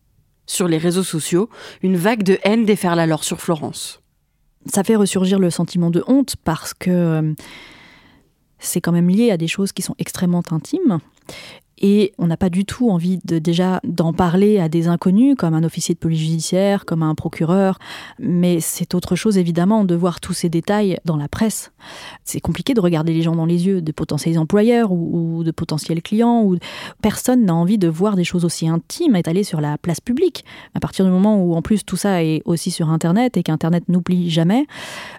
Sur 0.51 0.67
les 0.67 0.77
réseaux 0.77 1.03
sociaux, 1.03 1.49
une 1.81 1.95
vague 1.95 2.23
de 2.23 2.37
haine 2.43 2.65
déferle 2.65 2.99
alors 2.99 3.23
sur 3.23 3.39
Florence. 3.39 4.01
Ça 4.65 4.83
fait 4.83 4.97
ressurgir 4.97 5.39
le 5.39 5.49
sentiment 5.49 5.89
de 5.89 6.03
honte 6.07 6.35
parce 6.43 6.73
que 6.73 6.89
euh, 6.89 7.33
c'est 8.59 8.81
quand 8.81 8.91
même 8.91 9.07
lié 9.07 9.31
à 9.31 9.37
des 9.37 9.47
choses 9.47 9.71
qui 9.71 9.81
sont 9.81 9.95
extrêmement 9.97 10.43
intimes. 10.51 10.99
Et 11.81 12.13
on 12.19 12.27
n'a 12.27 12.37
pas 12.37 12.49
du 12.49 12.63
tout 12.63 12.91
envie 12.91 13.19
de 13.25 13.39
déjà 13.39 13.79
d'en 13.83 14.13
parler 14.13 14.59
à 14.59 14.69
des 14.69 14.87
inconnus, 14.87 15.35
comme 15.37 15.55
un 15.55 15.63
officier 15.63 15.95
de 15.95 15.99
police 15.99 16.19
judiciaire, 16.19 16.85
comme 16.85 17.01
un 17.01 17.15
procureur. 17.15 17.79
Mais 18.19 18.59
c'est 18.59 18.93
autre 18.93 19.15
chose, 19.15 19.39
évidemment, 19.39 19.83
de 19.83 19.95
voir 19.95 20.19
tous 20.19 20.33
ces 20.33 20.47
détails 20.47 20.99
dans 21.05 21.17
la 21.17 21.27
presse. 21.27 21.71
C'est 22.23 22.39
compliqué 22.39 22.75
de 22.75 22.79
regarder 22.79 23.13
les 23.13 23.23
gens 23.23 23.35
dans 23.35 23.47
les 23.47 23.65
yeux, 23.65 23.81
de 23.81 23.91
potentiels 23.91 24.37
employeurs 24.37 24.91
ou, 24.91 25.43
de 25.43 25.51
potentiels 25.51 26.03
clients. 26.03 26.43
Ou... 26.43 26.57
Personne 27.01 27.45
n'a 27.45 27.55
envie 27.55 27.79
de 27.79 27.87
voir 27.87 28.15
des 28.15 28.23
choses 28.23 28.45
aussi 28.45 28.67
intimes 28.67 29.15
étalées 29.15 29.43
sur 29.43 29.59
la 29.59 29.79
place 29.79 29.99
publique. 29.99 30.45
À 30.75 30.79
partir 30.79 31.03
du 31.03 31.11
moment 31.11 31.43
où, 31.43 31.55
en 31.55 31.63
plus, 31.63 31.83
tout 31.83 31.97
ça 31.97 32.23
est 32.23 32.43
aussi 32.45 32.69
sur 32.69 32.89
Internet 32.89 33.37
et 33.37 33.43
qu'Internet 33.43 33.89
n'oublie 33.89 34.29
jamais, 34.29 34.67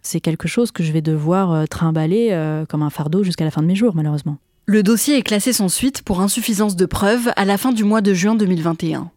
c'est 0.02 0.20
quelque 0.20 0.46
chose 0.46 0.70
que 0.70 0.84
je 0.84 0.92
vais 0.92 1.02
devoir 1.02 1.52
euh, 1.52 1.64
trimballer 1.66 2.28
euh, 2.30 2.64
comme 2.66 2.82
un 2.82 2.90
fardeau 2.90 3.24
jusqu'à 3.24 3.44
la 3.44 3.50
fin 3.50 3.62
de 3.62 3.66
mes 3.66 3.74
jours, 3.74 3.94
malheureusement. 3.96 4.38
Le 4.64 4.84
dossier 4.84 5.18
est 5.18 5.22
classé 5.22 5.52
sans 5.52 5.68
suite 5.68 6.02
pour 6.02 6.20
insuffisance 6.20 6.76
de 6.76 6.86
preuves 6.86 7.32
à 7.34 7.44
la 7.44 7.58
fin 7.58 7.72
du 7.72 7.82
mois 7.82 8.00
de 8.00 8.14
juin 8.14 8.36
2021. 8.36 9.10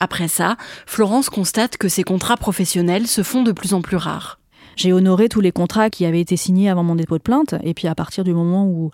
Après 0.00 0.28
ça, 0.28 0.56
Florence 0.86 1.28
constate 1.28 1.76
que 1.76 1.88
ses 1.88 2.04
contrats 2.04 2.38
professionnels 2.38 3.06
se 3.06 3.22
font 3.22 3.42
de 3.42 3.52
plus 3.52 3.74
en 3.74 3.82
plus 3.82 3.98
rares. 3.98 4.40
J'ai 4.76 4.94
honoré 4.94 5.28
tous 5.28 5.42
les 5.42 5.52
contrats 5.52 5.90
qui 5.90 6.06
avaient 6.06 6.22
été 6.22 6.38
signés 6.38 6.70
avant 6.70 6.84
mon 6.84 6.94
dépôt 6.94 7.18
de 7.18 7.22
plainte, 7.22 7.54
et 7.64 7.74
puis 7.74 7.86
à 7.86 7.94
partir 7.94 8.24
du 8.24 8.32
moment 8.32 8.66
où 8.66 8.90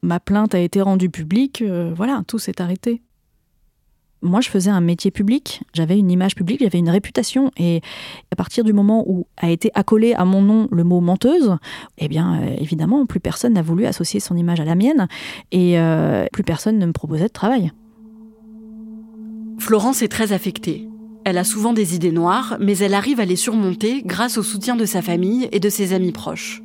ma 0.00 0.20
plainte 0.20 0.54
a 0.54 0.58
été 0.58 0.80
rendue 0.80 1.10
publique, 1.10 1.60
euh, 1.60 1.92
voilà, 1.94 2.22
tout 2.26 2.38
s'est 2.38 2.62
arrêté 2.62 3.02
moi, 4.22 4.40
je 4.40 4.48
faisais 4.48 4.70
un 4.70 4.80
métier 4.80 5.10
public, 5.10 5.62
j'avais 5.74 5.98
une 5.98 6.10
image 6.10 6.34
publique, 6.34 6.60
j'avais 6.60 6.78
une 6.78 6.88
réputation. 6.88 7.50
Et 7.56 7.80
à 8.32 8.36
partir 8.36 8.64
du 8.64 8.72
moment 8.72 9.04
où 9.06 9.26
a 9.36 9.50
été 9.50 9.70
accolé 9.74 10.14
à 10.14 10.24
mon 10.24 10.42
nom 10.42 10.68
le 10.70 10.84
mot 10.84 11.00
menteuse, 11.00 11.56
eh 11.98 12.08
bien, 12.08 12.40
euh, 12.40 12.56
évidemment, 12.58 13.06
plus 13.06 13.20
personne 13.20 13.52
n'a 13.54 13.62
voulu 13.62 13.86
associer 13.86 14.20
son 14.20 14.36
image 14.36 14.60
à 14.60 14.64
la 14.64 14.74
mienne 14.74 15.06
et 15.52 15.78
euh, 15.78 16.26
plus 16.32 16.44
personne 16.44 16.78
ne 16.78 16.86
me 16.86 16.92
proposait 16.92 17.28
de 17.28 17.32
travail. 17.32 17.72
Florence 19.58 20.02
est 20.02 20.08
très 20.08 20.32
affectée. 20.32 20.88
Elle 21.24 21.38
a 21.38 21.44
souvent 21.44 21.72
des 21.72 21.94
idées 21.94 22.12
noires, 22.12 22.56
mais 22.60 22.78
elle 22.78 22.94
arrive 22.94 23.20
à 23.20 23.24
les 23.24 23.36
surmonter 23.36 24.02
grâce 24.04 24.38
au 24.38 24.42
soutien 24.42 24.76
de 24.76 24.84
sa 24.84 25.02
famille 25.02 25.48
et 25.50 25.60
de 25.60 25.68
ses 25.68 25.92
amis 25.92 26.12
proches. 26.12 26.62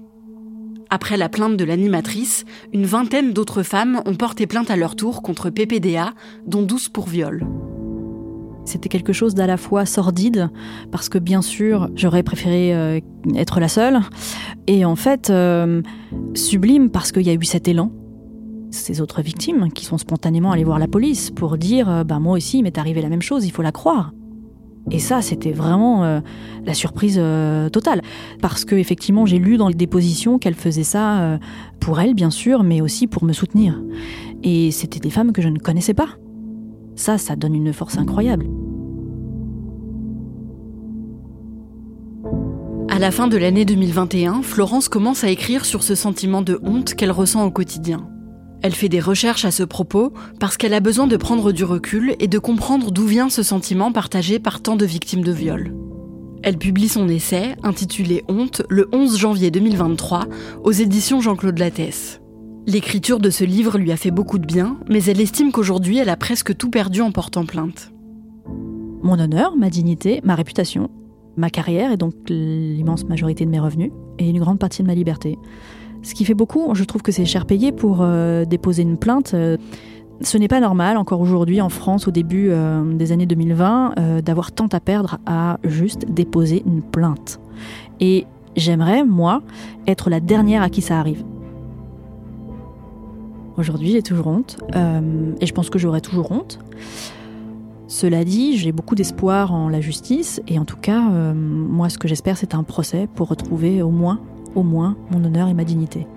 Après 0.94 1.16
la 1.16 1.30
plainte 1.30 1.56
de 1.56 1.64
l'animatrice, 1.64 2.44
une 2.74 2.86
vingtaine 2.86 3.32
d'autres 3.32 3.64
femmes 3.64 4.02
ont 4.06 4.16
porté 4.16 4.46
plainte 4.46 4.70
à 4.70 4.76
leur 4.76 4.98
tour 4.98 5.22
contre 5.22 5.50
PPDA, 5.50 6.14
dont 6.46 6.64
12 6.64 6.90
pour 6.90 7.08
viol. 7.08 7.48
C'était 8.66 8.90
quelque 8.90 9.14
chose 9.14 9.34
d'à 9.34 9.48
la 9.48 9.56
fois 9.56 9.86
sordide, 9.86 10.50
parce 10.92 11.08
que 11.08 11.18
bien 11.18 11.42
sûr, 11.42 11.90
j'aurais 11.96 12.24
préféré 12.24 12.76
euh, 12.76 13.00
être 13.36 13.62
la 13.62 13.70
seule, 13.70 14.02
et 14.68 14.84
en 14.84 14.98
fait, 14.98 15.30
euh, 15.30 15.82
sublime 16.34 16.90
parce 16.90 17.14
qu'il 17.14 17.24
y 17.24 17.30
a 17.30 17.34
eu 17.34 17.46
cet 17.46 17.70
élan. 17.70 17.94
Ces 18.70 19.00
autres 19.00 19.22
victimes 19.22 19.72
qui 19.72 19.86
sont 19.86 19.98
spontanément 19.98 20.52
allées 20.52 20.66
voir 20.66 20.78
la 20.78 20.90
police 20.90 21.32
pour 21.32 21.58
dire 21.58 22.04
bah, 22.04 22.20
Moi 22.20 22.36
aussi, 22.36 22.60
il 22.60 22.64
m'est 22.64 22.78
arrivé 22.78 23.02
la 23.02 23.10
même 23.10 23.22
chose, 23.22 23.46
il 23.46 23.52
faut 23.52 23.62
la 23.62 23.72
croire. 23.72 24.12
Et 24.89 25.00
ça, 25.00 25.22
c'était 25.22 25.52
vraiment 25.52 26.04
euh, 26.04 26.22
la 26.65 26.74
surprise 26.74 27.17
euh, 27.20 27.70
totale. 27.70 28.02
Parce 28.41 28.65
que 28.65 28.76
effectivement, 28.76 29.26
j'ai 29.26 29.38
lu 29.38 29.58
dans 29.58 29.67
les 29.67 29.76
dépositions 29.76 30.39
qu'elle 30.39 30.56
faisait 30.56 30.84
ça 30.84 31.20
euh, 31.22 31.38
pour 31.80 32.00
elle, 32.00 32.13
bien 32.13 32.32
sûr, 32.32 32.63
mais 32.63 32.82
aussi 32.82 33.08
pour 33.08 33.24
me 33.24 33.34
soutenir. 33.34 33.80
Et 34.44 34.72
c'était 34.72 35.00
des 35.00 35.12
femmes 35.12 35.34
que 35.34 35.41
je 35.41 35.50
ne 35.50 35.60
connaissais 35.60 35.94
pas. 35.94 36.10
Ça, 36.96 37.17
ça 37.17 37.36
donne 37.36 37.56
une 37.56 37.74
force 37.74 37.98
incroyable. 37.98 38.48
À 42.89 43.00
la 43.00 43.12
fin 43.12 43.28
de 43.28 43.38
l'année 43.38 43.65
2021, 43.65 44.41
Florence 44.41 44.89
commence 44.89 45.24
à 45.24 45.30
écrire 45.30 45.63
sur 45.63 45.82
ce 45.82 45.96
sentiment 45.96 46.41
de 46.41 46.60
honte 46.63 46.94
qu'elle 46.94 47.12
ressent 47.12 47.46
au 47.46 47.52
quotidien. 47.52 48.11
Elle 48.62 48.76
fait 48.76 48.89
des 48.89 49.00
recherches 49.00 49.45
à 49.45 49.52
ce 49.52 49.63
propos 49.63 50.13
parce 50.39 50.58
qu'elle 50.58 50.74
a 50.74 50.80
besoin 50.80 51.08
de 51.08 51.17
prendre 51.17 51.52
du 51.52 51.63
recul 51.63 52.15
et 52.19 52.28
de 52.28 52.39
comprendre 52.39 52.91
d'où 52.91 53.06
vient 53.06 53.30
ce 53.30 53.41
sentiment 53.41 53.91
partagé 53.91 54.38
par 54.38 54.62
tant 54.62 54.76
de 54.76 54.86
victimes 54.86 55.24
de 55.24 55.32
viol. 55.32 55.74
Elle 56.43 56.58
publie 56.58 56.88
son 56.88 57.08
essai, 57.08 57.56
intitulé 57.63 58.24
Honte, 58.28 58.63
le 58.69 58.88
11 58.91 59.17
janvier 59.17 59.52
2023, 59.52 60.26
aux 60.63 60.71
éditions 60.71 61.21
Jean-Claude 61.21 61.60
Lattès. 61.60 62.21
L'écriture 62.67 63.19
de 63.19 63.32
ce 63.32 63.43
livre 63.43 63.80
lui 63.80 63.91
a 63.91 63.97
fait 63.97 64.12
beaucoup 64.12 64.38
de 64.38 64.45
bien, 64.45 64.78
mais 64.88 65.04
elle 65.06 65.21
estime 65.21 65.52
qu'aujourd'hui 65.52 65.97
elle 65.97 66.10
a 66.10 66.17
presque 66.17 66.56
tout 66.56 66.69
perdu 66.69 67.02
en 67.02 67.12
portant 67.12 67.45
plainte. 67.45 67.91
Mon 69.02 69.19
honneur, 69.19 69.56
ma 69.58 69.71
dignité, 69.71 70.21
ma 70.24 70.36
réputation, 70.36 70.89
ma 71.38 71.50
carrière 71.50 71.91
et 71.91 71.97
donc 71.97 72.13
l'immense 72.30 73.06
majorité 73.06 73.45
de 73.45 73.50
mes 73.50 73.60
revenus, 73.60 73.91
et 74.19 74.30
une 74.30 74.39
grande 74.39 74.60
partie 74.60 74.84
de 74.84 74.88
ma 74.88 74.93
liberté. 74.93 75.39
Ce 76.04 76.16
qui 76.16 76.26
fait 76.26 76.34
beaucoup, 76.34 76.74
je 76.74 76.84
trouve 76.84 77.02
que 77.02 77.12
c'est 77.12 77.26
cher 77.26 77.46
payé 77.46 77.72
pour 77.72 78.00
euh, 78.02 78.46
déposer 78.46 78.82
une 78.82 78.98
plainte. 78.98 79.34
Euh, 79.34 79.58
ce 80.22 80.38
n'est 80.38 80.48
pas 80.48 80.60
normal 80.60 80.98
encore 80.98 81.22
aujourd'hui 81.22 81.62
en 81.62 81.70
France 81.70 82.08
au 82.08 82.12
début 82.12 82.50
euh, 82.50 82.84
des 82.94 83.12
années 83.12 83.26
2020 83.26 84.22
d'avoir 84.24 84.52
tant 84.52 84.68
à 84.68 84.80
perdre 84.80 85.18
à 85.26 85.58
juste 85.64 86.06
déposer 86.12 86.64
une 86.66 86.82
plainte. 86.82 87.40
Et 88.00 88.26
j'aimerais, 88.56 89.04
moi, 89.04 89.42
être 89.88 90.10
la 90.10 90.20
dernière 90.20 90.62
à 90.62 90.70
qui 90.70 90.82
ça 90.82 91.00
arrive. 91.00 91.24
Aujourd'hui, 93.58 93.92
j'ai 93.92 94.04
toujours 94.04 94.28
honte 94.28 94.58
et 95.40 95.46
je 95.46 95.54
pense 95.54 95.70
que 95.70 95.78
j'aurai 95.78 96.02
toujours 96.02 96.32
honte. 96.32 96.60
Cela 97.88 98.24
dit, 98.24 98.58
j'ai 98.58 98.72
beaucoup 98.72 98.96
d'espoir 98.96 99.54
en 99.54 99.70
la 99.70 99.82
justice 99.82 100.42
et 100.48 100.58
en 100.58 100.66
tout 100.66 100.78
cas, 100.78 101.02
moi, 101.34 101.90
ce 101.90 101.98
que 101.98 102.08
j'espère, 102.08 102.38
c'est 102.38 102.56
un 102.56 102.64
procès 102.64 103.08
pour 103.16 103.28
retrouver 103.28 103.82
au 103.82 103.90
moins 103.90 104.20
au 104.56 104.64
moins 104.64 104.96
mon 105.10 105.24
honneur 105.24 105.48
et 105.48 105.54
ma 105.54 105.64
dignité. 105.64 106.08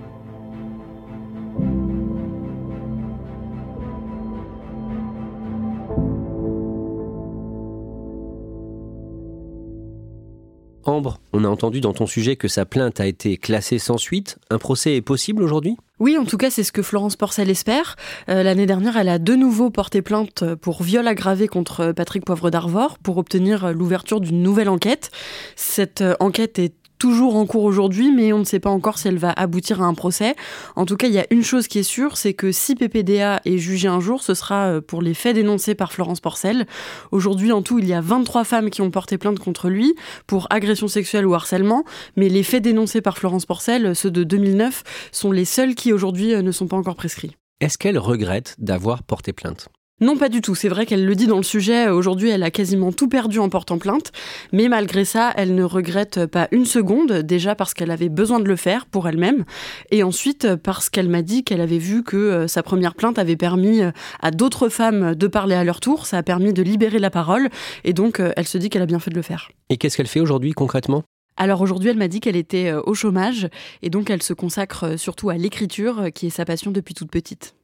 Ambre, 10.87 11.19
on 11.33 11.45
a 11.45 11.49
entendu 11.49 11.81
dans 11.81 11.95
ton 11.95 12.07
sujet 12.07 12.37
que 12.37 12.47
sa 12.47 12.67
plainte 12.67 13.01
a 13.01 13.07
été 13.07 13.39
classée 13.39 13.79
sans 13.79 13.97
suite. 13.97 14.39
Un 14.51 14.59
procès 14.59 14.97
est 14.97 15.03
possible 15.03 15.43
aujourd'hui? 15.43 15.79
Oui, 15.99 16.19
en 16.19 16.25
tout 16.25 16.37
cas, 16.37 16.51
c'est 16.51 16.63
ce 16.63 16.73
que 16.73 16.83
Florence 16.83 17.17
Porcel 17.17 17.49
espère. 17.49 17.97
Euh, 18.29 18.43
l'année 18.43 18.67
dernière, 18.67 18.99
elle 18.99 19.09
a 19.09 19.19
de 19.19 19.35
nouveau 19.35 19.71
porté 19.71 20.03
plainte 20.03 20.45
pour 20.57 20.83
viol 20.83 21.07
aggravé 21.09 21.49
contre 21.49 21.93
Patrick 21.93 22.25
Poivre 22.27 22.51
d'Arvor 22.51 22.99
pour 22.99 23.17
obtenir 23.17 23.73
l'ouverture 23.73 24.21
d'une 24.21 24.43
nouvelle 24.43 24.69
enquête. 24.69 25.11
Cette 25.57 26.05
enquête 26.21 26.59
est 26.59 26.75
toujours 27.05 27.37
en 27.37 27.45
cours 27.45 27.65
aujourd'hui, 27.65 28.11
mais 28.11 28.33
on 28.33 28.39
ne 28.39 28.45
sait 28.45 28.61
pas 28.61 28.71
encore 28.71 28.97
si 28.97 29.09
elle 29.09 29.19
va 29.19 29.31
aboutir 29.31 29.83
à 29.83 29.85
un 29.85 29.93
procès. 29.93 30.35
En 30.75 30.87
tout 30.87 30.97
cas, 30.97 31.07
il 31.07 31.13
y 31.13 31.19
a 31.19 31.27
une 31.29 31.43
chose 31.43 31.69
qui 31.69 31.79
est 31.79 31.83
sûre, 31.83 32.17
c'est 32.17 32.33
que 32.33 32.51
si 32.51 32.77
PPDA 32.77 33.43
est 33.45 33.59
jugé 33.59 33.89
un 33.89 34.01
jour, 34.01 34.23
ce 34.23 34.33
sera 34.33 34.69
euh, 34.69 34.81
pour 34.81 35.03
les 35.03 35.13
faits 35.13 35.35
dénoncés 35.35 35.75
par 35.75 35.93
Florence 35.93 36.21
Porcel. 36.21 36.65
Aujourd'hui, 37.13 37.53
en 37.53 37.61
tout, 37.61 37.79
il 37.79 37.87
y 37.87 37.93
a 37.93 38.01
23 38.01 38.45
femmes 38.45 38.71
qui 38.71 38.81
ont 38.81 38.91
porté 38.91 39.19
plainte 39.19 39.39
contre 39.39 39.69
lui 39.69 39.95
pour 40.27 40.47
agression 40.49 40.89
sexuelle 40.89 41.27
ou 41.27 41.35
harcèlement, 41.35 41.85
mais 42.17 42.31
les 42.31 42.43
faits 42.43 42.63
dénoncés 42.63 43.03
par 43.03 43.19
Florence 43.19 43.45
Porcel, 43.45 43.95
ceux 43.95 44.11
de 44.11 44.25
2009, 44.25 44.83
sont 45.13 45.31
les 45.31 45.45
seuls 45.45 45.75
qui 45.75 45.93
aujourd'hui 45.93 46.33
euh, 46.33 46.41
ne 46.41 46.53
sont 46.53 46.69
pas 46.69 46.79
encore 46.79 46.97
prescrits. 46.97 47.37
Est-ce 47.61 47.77
qu'elle 47.77 47.99
regrette 47.99 48.55
d'avoir 48.57 49.03
porté 49.03 49.35
plainte? 49.35 49.69
Non, 50.01 50.17
pas 50.17 50.29
du 50.29 50.41
tout. 50.41 50.57
C'est 50.57 50.69
vrai 50.69 50.87
qu'elle 50.87 51.07
le 51.07 51.15
dit 51.15 51.29
dans 51.29 51.37
le 51.37 51.45
sujet. 51.45 51.89
Aujourd'hui, 51.89 52.29
elle 52.29 52.43
a 52.43 52.51
quasiment 52.51 52.91
tout 52.91 53.09
perdu 53.09 53.39
en 53.39 53.49
portant 53.49 53.79
plainte. 53.79 54.11
Mais 54.53 54.69
malgré 54.69 55.05
ça, 55.05 55.33
elle 55.37 55.55
ne 55.55 55.63
regrette 55.63 56.27
pas 56.27 56.49
une 56.51 56.67
seconde. 56.67 57.13
Déjà 57.23 57.55
parce 57.55 57.75
qu'elle 57.75 57.93
avait 57.93 58.09
besoin 58.09 58.41
de 58.41 58.49
le 58.49 58.57
faire 58.57 58.87
pour 58.87 59.09
elle-même. 59.09 59.45
Et 59.93 60.03
ensuite 60.03 60.57
parce 60.57 60.91
qu'elle 60.91 61.09
m'a 61.09 61.23
dit 61.23 61.45
qu'elle 61.45 61.61
avait 61.61 61.79
vu 61.79 62.03
que 62.03 62.17
euh, 62.17 62.49
sa 62.49 62.65
première 62.65 62.97
plainte 62.97 63.21
avait 63.21 63.37
permis 63.37 63.83
euh, 63.83 63.93
à 64.21 64.33
d'autres 64.33 64.69
femmes 64.69 65.15
de 65.15 65.27
parler 65.29 65.55
à 65.55 65.63
leur 65.63 65.79
tour. 65.79 66.07
Ça 66.07 66.19
a 66.19 66.23
permis 66.25 66.53
de 66.53 66.63
libérer 66.63 66.99
la 66.99 67.11
parole. 67.11 67.49
Et 67.85 67.93
donc, 67.93 68.19
euh, 68.19 68.33
elle 68.37 68.49
se 68.49 68.59
dit 68.59 68.71
qu'elle 68.71 68.83
a 68.83 68.87
bien 68.87 68.99
fait 68.99 69.11
de 69.11 69.17
le 69.17 69.23
faire. 69.23 69.53
Et 69.69 69.77
qu'est-ce 69.77 69.97
qu'elle 69.97 70.09
fait 70.09 70.21
aujourd'hui 70.21 70.53
concrètement? 70.53 71.05
Alors 71.37 71.61
aujourd'hui, 71.61 71.91
elle 71.91 71.99
m'a 71.99 72.09
dit 72.09 72.19
qu'elle 72.19 72.37
était 72.37 72.73
au 72.73 72.95
chômage 72.95 73.49
et 73.83 73.91
donc 73.91 74.11
elle 74.11 74.23
se 74.23 74.35
consacre 74.35 74.97
surtout 74.99 75.31
à 75.31 75.35
l'écriture, 75.35 76.13
qui 76.15 76.27
est 76.27 76.31
sa 76.31 76.45
passion 76.45 76.71
depuis 76.71 76.95
toute 76.95 77.11
petite. 77.11 77.55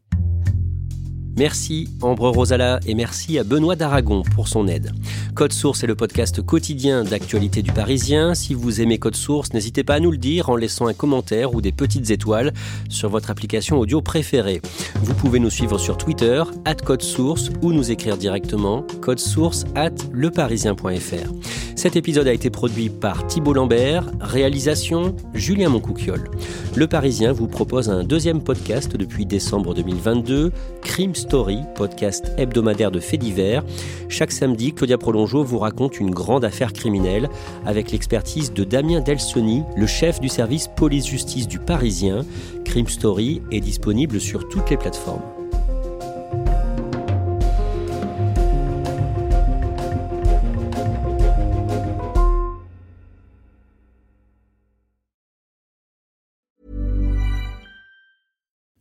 Merci 1.40 1.88
Ambre 2.02 2.28
Rosala 2.28 2.80
et 2.86 2.94
merci 2.94 3.38
à 3.38 3.44
Benoît 3.44 3.74
d'Aragon 3.74 4.22
pour 4.34 4.46
son 4.46 4.68
aide. 4.68 4.92
Code 5.34 5.54
Source 5.54 5.82
est 5.82 5.86
le 5.86 5.94
podcast 5.94 6.42
quotidien 6.42 7.02
d'actualité 7.02 7.62
du 7.62 7.72
Parisien. 7.72 8.34
Si 8.34 8.52
vous 8.52 8.82
aimez 8.82 8.98
Code 8.98 9.16
Source, 9.16 9.54
n'hésitez 9.54 9.82
pas 9.82 9.94
à 9.94 10.00
nous 10.00 10.10
le 10.10 10.18
dire 10.18 10.50
en 10.50 10.56
laissant 10.56 10.86
un 10.86 10.92
commentaire 10.92 11.54
ou 11.54 11.62
des 11.62 11.72
petites 11.72 12.10
étoiles 12.10 12.52
sur 12.90 13.08
votre 13.08 13.30
application 13.30 13.78
audio 13.78 14.02
préférée. 14.02 14.60
Vous 15.02 15.14
pouvez 15.14 15.38
nous 15.38 15.48
suivre 15.48 15.78
sur 15.78 15.96
Twitter, 15.96 16.42
at 16.66 16.74
Code 16.74 17.00
Source, 17.00 17.48
ou 17.62 17.72
nous 17.72 17.90
écrire 17.90 18.18
directement, 18.18 18.84
code 19.00 19.18
source 19.18 19.64
at 19.74 19.94
leparisien.fr. 20.12 21.32
Cet 21.80 21.96
épisode 21.96 22.28
a 22.28 22.34
été 22.34 22.50
produit 22.50 22.90
par 22.90 23.26
Thibault 23.26 23.54
Lambert, 23.54 24.04
réalisation 24.20 25.16
Julien 25.32 25.70
Moncouquiole. 25.70 26.30
Le 26.76 26.86
Parisien 26.86 27.32
vous 27.32 27.48
propose 27.48 27.88
un 27.88 28.04
deuxième 28.04 28.42
podcast 28.42 28.98
depuis 28.98 29.24
décembre 29.24 29.72
2022, 29.72 30.52
Crime 30.82 31.14
Story, 31.30 31.60
podcast 31.76 32.32
hebdomadaire 32.38 32.90
de 32.90 32.98
faits 32.98 33.20
divers. 33.20 33.62
Chaque 34.08 34.32
samedi, 34.32 34.72
Claudia 34.72 34.98
Prolongeau 34.98 35.44
vous 35.44 35.60
raconte 35.60 36.00
une 36.00 36.10
grande 36.10 36.44
affaire 36.44 36.72
criminelle 36.72 37.28
avec 37.64 37.92
l'expertise 37.92 38.52
de 38.52 38.64
Damien 38.64 39.00
Delsoni, 39.00 39.62
le 39.76 39.86
chef 39.86 40.18
du 40.18 40.28
service 40.28 40.66
police-justice 40.66 41.46
du 41.46 41.60
Parisien. 41.60 42.26
Crime 42.64 42.88
Story 42.88 43.42
est 43.52 43.60
disponible 43.60 44.20
sur 44.20 44.48
toutes 44.48 44.70
les 44.70 44.76
plateformes. 44.76 45.22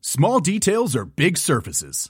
Small 0.01 0.41
details 0.41 0.95
are 0.95 1.05
big 1.05 1.37
surfaces. 1.37 2.09